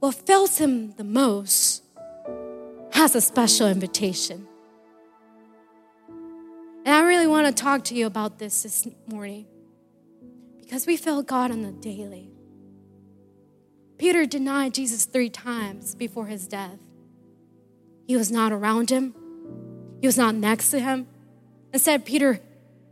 What 0.00 0.14
fills 0.14 0.58
him 0.58 0.92
the 0.92 1.04
most 1.04 1.82
has 2.92 3.14
a 3.14 3.20
special 3.20 3.68
invitation. 3.68 4.46
And 6.84 6.94
I 6.94 7.00
really 7.02 7.26
want 7.26 7.46
to 7.46 7.62
talk 7.62 7.84
to 7.84 7.94
you 7.94 8.04
about 8.06 8.38
this 8.38 8.62
this 8.62 8.86
morning 9.06 9.46
because 10.60 10.86
we 10.86 10.98
feel 10.98 11.22
God 11.22 11.50
on 11.50 11.62
the 11.62 11.72
daily. 11.72 12.30
Peter 13.96 14.26
denied 14.26 14.74
Jesus 14.74 15.06
three 15.06 15.30
times 15.30 15.94
before 15.94 16.26
his 16.26 16.46
death. 16.46 16.78
He 18.06 18.16
was 18.16 18.30
not 18.30 18.52
around 18.52 18.90
him, 18.90 19.14
he 20.00 20.06
was 20.06 20.18
not 20.18 20.34
next 20.34 20.70
to 20.72 20.78
him. 20.78 21.06
Instead, 21.72 22.04
Peter, 22.04 22.38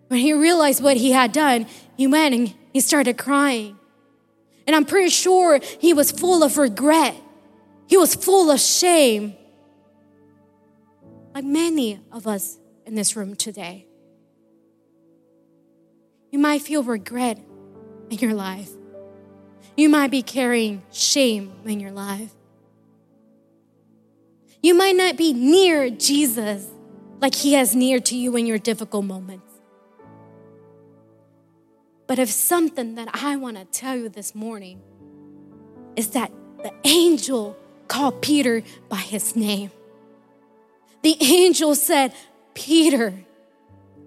when 0.08 0.20
he 0.20 0.32
realized 0.32 0.82
what 0.82 0.96
he 0.96 1.12
had 1.12 1.32
done, 1.32 1.66
he 1.96 2.06
went 2.06 2.34
and 2.34 2.54
he 2.72 2.80
started 2.80 3.18
crying. 3.18 3.78
And 4.66 4.74
I'm 4.74 4.86
pretty 4.86 5.10
sure 5.10 5.60
he 5.80 5.92
was 5.92 6.10
full 6.10 6.42
of 6.42 6.56
regret. 6.56 7.14
He 7.88 7.98
was 7.98 8.14
full 8.14 8.50
of 8.50 8.58
shame. 8.58 9.36
Like 11.34 11.44
many 11.44 12.00
of 12.10 12.26
us 12.26 12.58
in 12.86 12.94
this 12.94 13.16
room 13.16 13.34
today. 13.34 13.86
You 16.30 16.38
might 16.38 16.62
feel 16.62 16.82
regret 16.82 17.38
in 18.10 18.18
your 18.18 18.34
life. 18.34 18.70
You 19.76 19.88
might 19.88 20.10
be 20.10 20.22
carrying 20.22 20.82
shame 20.92 21.52
in 21.64 21.80
your 21.80 21.92
life. 21.92 22.32
You 24.62 24.74
might 24.74 24.96
not 24.96 25.16
be 25.16 25.32
near 25.32 25.90
Jesus 25.90 26.66
like 27.20 27.34
He 27.34 27.54
has 27.54 27.74
near 27.74 27.98
to 28.00 28.16
you 28.16 28.36
in 28.36 28.46
your 28.46 28.58
difficult 28.58 29.04
moments. 29.04 29.52
But 32.06 32.18
if 32.18 32.30
something 32.30 32.96
that 32.96 33.08
I 33.12 33.36
want 33.36 33.56
to 33.56 33.64
tell 33.64 33.96
you 33.96 34.08
this 34.08 34.34
morning 34.34 34.82
is 35.96 36.10
that 36.10 36.30
the 36.62 36.72
angel 36.84 37.56
called 37.88 38.22
Peter 38.22 38.62
by 38.88 38.96
his 38.96 39.36
name. 39.36 39.70
The 41.02 41.16
angel 41.20 41.74
said, 41.74 42.14
Peter, 42.54 43.14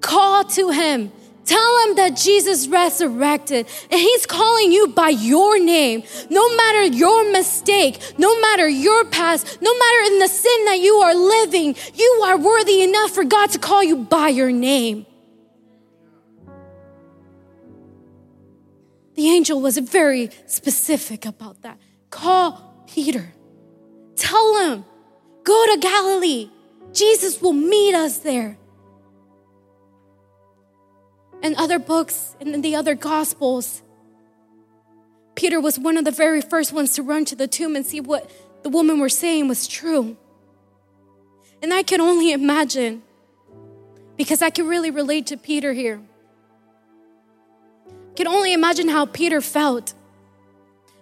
call 0.02 0.44
to 0.44 0.70
him. 0.70 1.12
Tell 1.46 1.84
him 1.84 1.96
that 1.98 2.18
Jesus 2.18 2.68
resurrected 2.68 3.68
and 3.92 4.00
he's 4.00 4.26
calling 4.26 4.72
you 4.72 4.88
by 4.88 5.10
your 5.10 5.60
name. 5.60 6.04
No 6.32 6.56
matter 6.56 6.86
your 6.86 7.32
mistake, 7.32 8.02
no 8.18 8.40
matter 8.42 8.68
your 8.68 9.06
past, 9.06 9.62
no 9.62 9.78
matter 9.78 10.14
in 10.14 10.20
the 10.20 10.28
sin 10.28 10.66
that 10.66 10.80
you 10.80 10.94
are 10.96 11.14
living, 11.14 11.76
you 11.94 12.22
are 12.26 12.38
worthy 12.38 12.82
enough 12.82 13.12
for 13.12 13.24
God 13.24 13.52
to 13.52 13.60
call 13.60 13.84
you 13.84 13.98
by 13.98 14.30
your 14.30 14.52
name. 14.52 15.06
The 19.14 19.30
angel 19.30 19.62
was 19.62 19.78
very 19.78 20.32
specific 20.48 21.26
about 21.26 21.62
that. 21.62 21.78
Call 22.10 22.84
Peter. 22.88 23.34
Tell 24.16 24.58
him, 24.64 24.86
go 25.44 25.74
to 25.74 25.80
Galilee. 25.80 26.50
Jesus 26.96 27.42
will 27.42 27.54
meet 27.54 27.94
us 27.94 28.20
there 28.20 28.58
and 31.44 31.56
other 31.58 31.78
books 31.78 32.36
and 32.40 32.54
in 32.56 32.62
the 32.62 32.76
other 32.76 32.96
gospels. 32.96 33.84
Peter 35.36 35.60
was 35.60 35.78
one 35.78 35.98
of 35.98 36.06
the 36.06 36.12
very 36.12 36.42
first 36.42 36.72
ones 36.72 36.96
to 36.96 37.04
run 37.04 37.26
to 37.26 37.36
the 37.36 37.48
tomb 37.48 37.76
and 37.76 37.86
see 37.86 38.00
what 38.00 38.32
the 38.64 38.70
woman 38.70 39.00
were 39.00 39.10
saying 39.10 39.50
was 39.50 39.68
true. 39.68 40.16
And 41.62 41.74
I 41.74 41.84
can 41.84 42.00
only 42.00 42.32
imagine, 42.32 43.04
because 44.16 44.42
I 44.42 44.50
can 44.50 44.66
really 44.66 44.90
relate 44.90 45.28
to 45.28 45.38
Peter 45.38 45.74
here. 45.74 46.02
I 47.88 48.14
can 48.16 48.28
only 48.28 48.54
imagine 48.54 48.88
how 48.88 49.06
Peter 49.06 49.42
felt, 49.42 49.94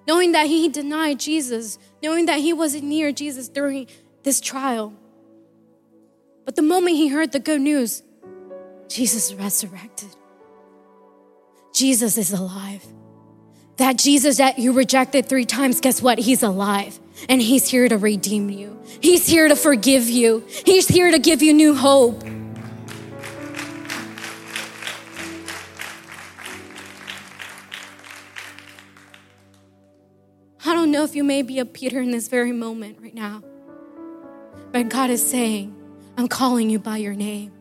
knowing 0.07 0.31
that 0.31 0.47
he 0.47 0.67
denied 0.69 1.19
Jesus, 1.19 1.77
knowing 2.01 2.25
that 2.25 2.39
he 2.39 2.51
wasn't 2.51 2.85
near 2.85 3.11
Jesus 3.11 3.47
during 3.47 3.87
this 4.23 4.41
trial. 4.41 4.93
But 6.45 6.55
the 6.55 6.61
moment 6.61 6.97
he 6.97 7.07
heard 7.07 7.31
the 7.31 7.39
good 7.39 7.61
news, 7.61 8.03
Jesus 8.87 9.33
resurrected. 9.33 10.09
Jesus 11.73 12.17
is 12.17 12.31
alive. 12.31 12.85
That 13.77 13.97
Jesus 13.97 14.37
that 14.37 14.59
you 14.59 14.71
rejected 14.71 15.25
three 15.27 15.45
times, 15.45 15.81
guess 15.81 16.01
what? 16.01 16.19
He's 16.19 16.43
alive 16.43 16.99
and 17.29 17.41
He's 17.41 17.67
here 17.67 17.87
to 17.87 17.97
redeem 17.97 18.49
you. 18.49 18.79
He's 19.01 19.27
here 19.27 19.47
to 19.47 19.55
forgive 19.55 20.09
you. 20.09 20.45
He's 20.65 20.87
here 20.87 21.11
to 21.11 21.19
give 21.19 21.41
you 21.41 21.53
new 21.53 21.73
hope. 21.73 22.23
I 30.65 30.73
don't 30.73 30.91
know 30.91 31.03
if 31.03 31.15
you 31.15 31.23
may 31.23 31.41
be 31.41 31.59
a 31.59 31.65
Peter 31.65 31.99
in 32.01 32.11
this 32.11 32.27
very 32.27 32.51
moment 32.51 32.99
right 33.01 33.13
now, 33.13 33.43
but 34.71 34.89
God 34.89 35.09
is 35.09 35.25
saying, 35.25 35.75
I'm 36.17 36.27
calling 36.27 36.69
you 36.69 36.79
by 36.79 36.97
your 36.97 37.13
name. 37.13 37.51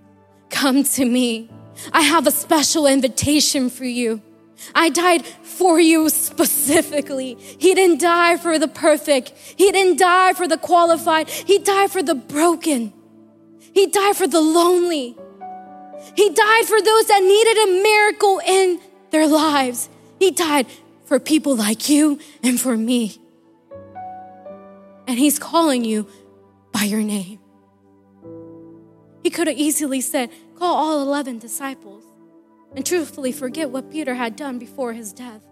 Come 0.51 0.85
to 0.85 1.05
me. 1.05 1.51
I 1.93 2.03
have 2.03 2.27
a 2.27 2.31
special 2.31 2.87
invitation 2.87 3.71
for 3.71 3.85
you. 3.85 4.21
I 4.75 4.91
died 4.91 5.27
for 5.27 5.81
you 5.81 6.09
specifically. 6.09 7.37
He 7.59 7.75
didn't 7.75 8.01
die 8.01 8.37
for 8.37 8.59
the 8.59 8.69
perfect. 8.69 9.33
He 9.57 9.73
didn't 9.73 9.99
die 9.99 10.35
for 10.35 10.47
the 10.47 10.59
qualified. 10.59 11.29
He 11.29 11.59
died 11.59 11.91
for 11.91 12.03
the 12.03 12.15
broken. 12.15 12.93
He 13.75 13.87
died 13.87 14.17
for 14.17 14.27
the 14.27 14.41
lonely. 14.41 15.17
He 16.15 16.31
died 16.31 16.65
for 16.67 16.81
those 16.81 17.07
that 17.07 17.23
needed 17.23 17.57
a 17.59 17.83
miracle 17.83 18.41
in 18.47 18.81
their 19.11 19.27
lives. 19.27 19.89
He 20.19 20.31
died 20.31 20.67
for 21.05 21.19
people 21.19 21.57
like 21.57 21.89
you 21.89 22.19
and 22.43 22.61
for 22.61 22.77
me. 22.77 23.19
And 25.07 25.19
He's 25.19 25.39
calling 25.39 25.85
you 25.85 26.07
by 26.73 26.85
your 26.85 27.03
name. 27.03 27.42
He 29.23 29.31
could 29.31 29.47
have 29.47 29.57
easily 29.57 30.01
said, 30.01 30.31
call 30.57 30.75
all 30.75 31.03
11 31.03 31.39
disciples 31.39 32.05
and 32.75 32.85
truthfully 32.85 33.33
forget 33.33 33.71
what 33.71 33.91
Peter 33.91 34.15
had 34.15 34.37
done 34.37 34.59
before 34.59 34.93
his 34.93 35.13
death. 35.13 35.43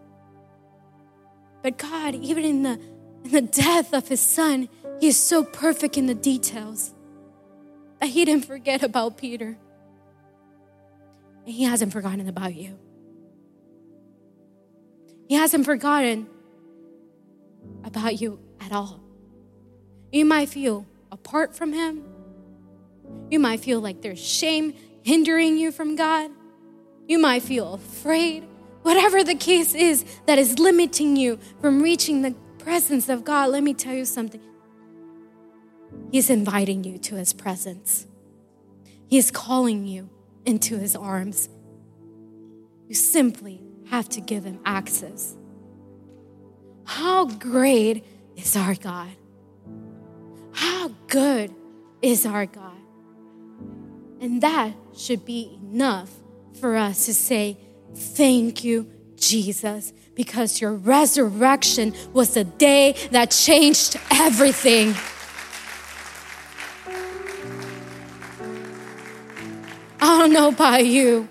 But 1.62 1.78
God, 1.78 2.14
even 2.14 2.44
in 2.44 2.62
the, 2.62 2.80
in 3.24 3.30
the 3.30 3.42
death 3.42 3.92
of 3.92 4.08
his 4.08 4.20
son, 4.20 4.68
he 5.00 5.08
is 5.08 5.16
so 5.16 5.44
perfect 5.44 5.98
in 5.98 6.06
the 6.06 6.14
details 6.14 6.94
that 8.00 8.08
he 8.08 8.24
didn't 8.24 8.46
forget 8.46 8.82
about 8.82 9.18
Peter. 9.18 9.58
And 11.44 11.54
he 11.54 11.64
hasn't 11.64 11.92
forgotten 11.92 12.28
about 12.28 12.54
you. 12.54 12.78
He 15.28 15.34
hasn't 15.34 15.64
forgotten 15.64 16.28
about 17.84 18.20
you 18.20 18.40
at 18.60 18.72
all. 18.72 19.00
You 20.10 20.24
might 20.24 20.48
feel 20.48 20.86
apart 21.12 21.54
from 21.54 21.72
him. 21.72 22.04
You 23.30 23.38
might 23.38 23.60
feel 23.60 23.80
like 23.80 24.02
there's 24.02 24.18
shame 24.18 24.74
hindering 25.02 25.56
you 25.56 25.72
from 25.72 25.96
God. 25.96 26.30
You 27.06 27.18
might 27.18 27.42
feel 27.42 27.74
afraid. 27.74 28.44
Whatever 28.82 29.22
the 29.22 29.34
case 29.34 29.74
is 29.74 30.04
that 30.26 30.38
is 30.38 30.58
limiting 30.58 31.16
you 31.16 31.38
from 31.60 31.82
reaching 31.82 32.22
the 32.22 32.34
presence 32.58 33.08
of 33.08 33.24
God, 33.24 33.50
let 33.50 33.62
me 33.62 33.74
tell 33.74 33.94
you 33.94 34.04
something. 34.04 34.40
He's 36.10 36.30
inviting 36.30 36.84
you 36.84 36.98
to 36.98 37.16
his 37.16 37.32
presence. 37.32 38.06
He's 39.08 39.30
calling 39.30 39.86
you 39.86 40.08
into 40.44 40.78
his 40.78 40.96
arms. 40.96 41.48
You 42.88 42.94
simply 42.94 43.60
have 43.88 44.08
to 44.10 44.20
give 44.20 44.44
him 44.44 44.60
access. 44.64 45.36
How 46.84 47.26
great 47.26 48.04
is 48.36 48.56
our 48.56 48.74
God? 48.74 49.10
How 50.52 50.88
good 51.08 51.52
is 52.02 52.24
our 52.26 52.46
God? 52.46 52.69
And 54.20 54.42
that 54.42 54.74
should 54.94 55.24
be 55.24 55.58
enough 55.62 56.10
for 56.60 56.76
us 56.76 57.06
to 57.06 57.14
say, 57.14 57.56
Thank 57.96 58.62
you, 58.62 58.88
Jesus, 59.16 59.92
because 60.14 60.60
your 60.60 60.74
resurrection 60.74 61.92
was 62.12 62.34
the 62.34 62.44
day 62.44 62.94
that 63.10 63.32
changed 63.32 63.98
everything. 64.12 64.94
I 70.00 70.18
don't 70.18 70.32
know 70.32 70.48
about 70.48 70.86
you, 70.86 71.28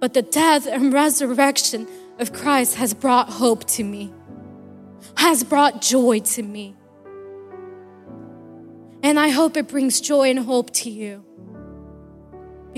but 0.00 0.14
the 0.14 0.22
death 0.22 0.66
and 0.66 0.92
resurrection 0.92 1.86
of 2.18 2.32
Christ 2.32 2.76
has 2.76 2.94
brought 2.94 3.28
hope 3.28 3.66
to 3.70 3.84
me, 3.84 4.12
has 5.16 5.44
brought 5.44 5.82
joy 5.82 6.20
to 6.20 6.42
me. 6.42 6.74
And 9.02 9.20
I 9.20 9.28
hope 9.28 9.56
it 9.56 9.68
brings 9.68 10.00
joy 10.00 10.30
and 10.30 10.38
hope 10.38 10.72
to 10.74 10.90
you 10.90 11.24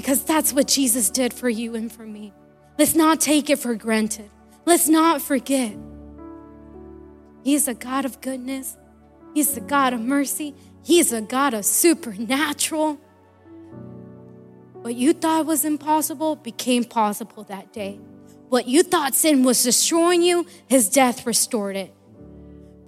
because 0.00 0.24
that's 0.24 0.50
what 0.50 0.66
Jesus 0.66 1.10
did 1.10 1.34
for 1.34 1.50
you 1.50 1.74
and 1.74 1.92
for 1.92 2.06
me. 2.06 2.32
Let's 2.78 2.94
not 2.94 3.20
take 3.20 3.50
it 3.50 3.58
for 3.58 3.74
granted. 3.74 4.30
Let's 4.64 4.88
not 4.88 5.20
forget. 5.20 5.76
He's 7.44 7.68
a 7.68 7.74
God 7.74 8.06
of 8.06 8.18
goodness, 8.22 8.78
He's 9.34 9.54
a 9.58 9.60
God 9.60 9.92
of 9.92 10.00
mercy, 10.00 10.54
He's 10.82 11.12
a 11.12 11.20
God 11.20 11.52
of 11.52 11.66
supernatural. 11.66 12.98
What 14.80 14.94
you 14.94 15.12
thought 15.12 15.44
was 15.44 15.66
impossible 15.66 16.36
became 16.36 16.84
possible 16.84 17.44
that 17.44 17.70
day. 17.74 18.00
What 18.48 18.66
you 18.66 18.82
thought 18.82 19.14
sin 19.14 19.44
was 19.44 19.62
destroying 19.62 20.22
you, 20.22 20.46
His 20.66 20.88
death 20.88 21.26
restored 21.26 21.76
it 21.76 21.94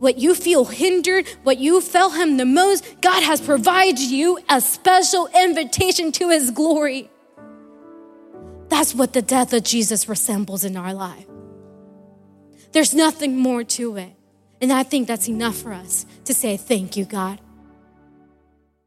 what 0.03 0.19
you 0.19 0.35
feel 0.35 0.65
hindered, 0.65 1.29
what 1.45 1.59
you 1.59 1.81
felt 1.81 2.17
Him 2.17 2.37
the 2.37 2.45
most, 2.45 3.01
God 3.01 3.23
has 3.23 3.41
provided 3.41 4.01
you 4.01 4.41
a 4.49 4.61
special 4.61 5.29
invitation 5.29 6.11
to 6.13 6.29
His 6.29 6.51
glory. 6.51 7.09
That's 8.69 8.97
what 8.97 9.13
the 9.13 9.23
death 9.23 9.53
of 9.53 9.63
Jesus 9.63 10.09
resembles 10.09 10.65
in 10.65 10.77
our 10.77 10.93
life. 10.93 11.27
There's 12.73 12.93
nothing 12.93 13.39
more 13.39 13.63
to 13.63 13.97
it. 13.97 14.13
And 14.61 14.73
I 14.73 14.83
think 14.83 15.07
that's 15.07 15.29
enough 15.29 15.57
for 15.57 15.73
us 15.73 16.05
to 16.25 16.35
say, 16.35 16.57
Thank 16.57 16.97
you, 16.97 17.05
God. 17.05 17.41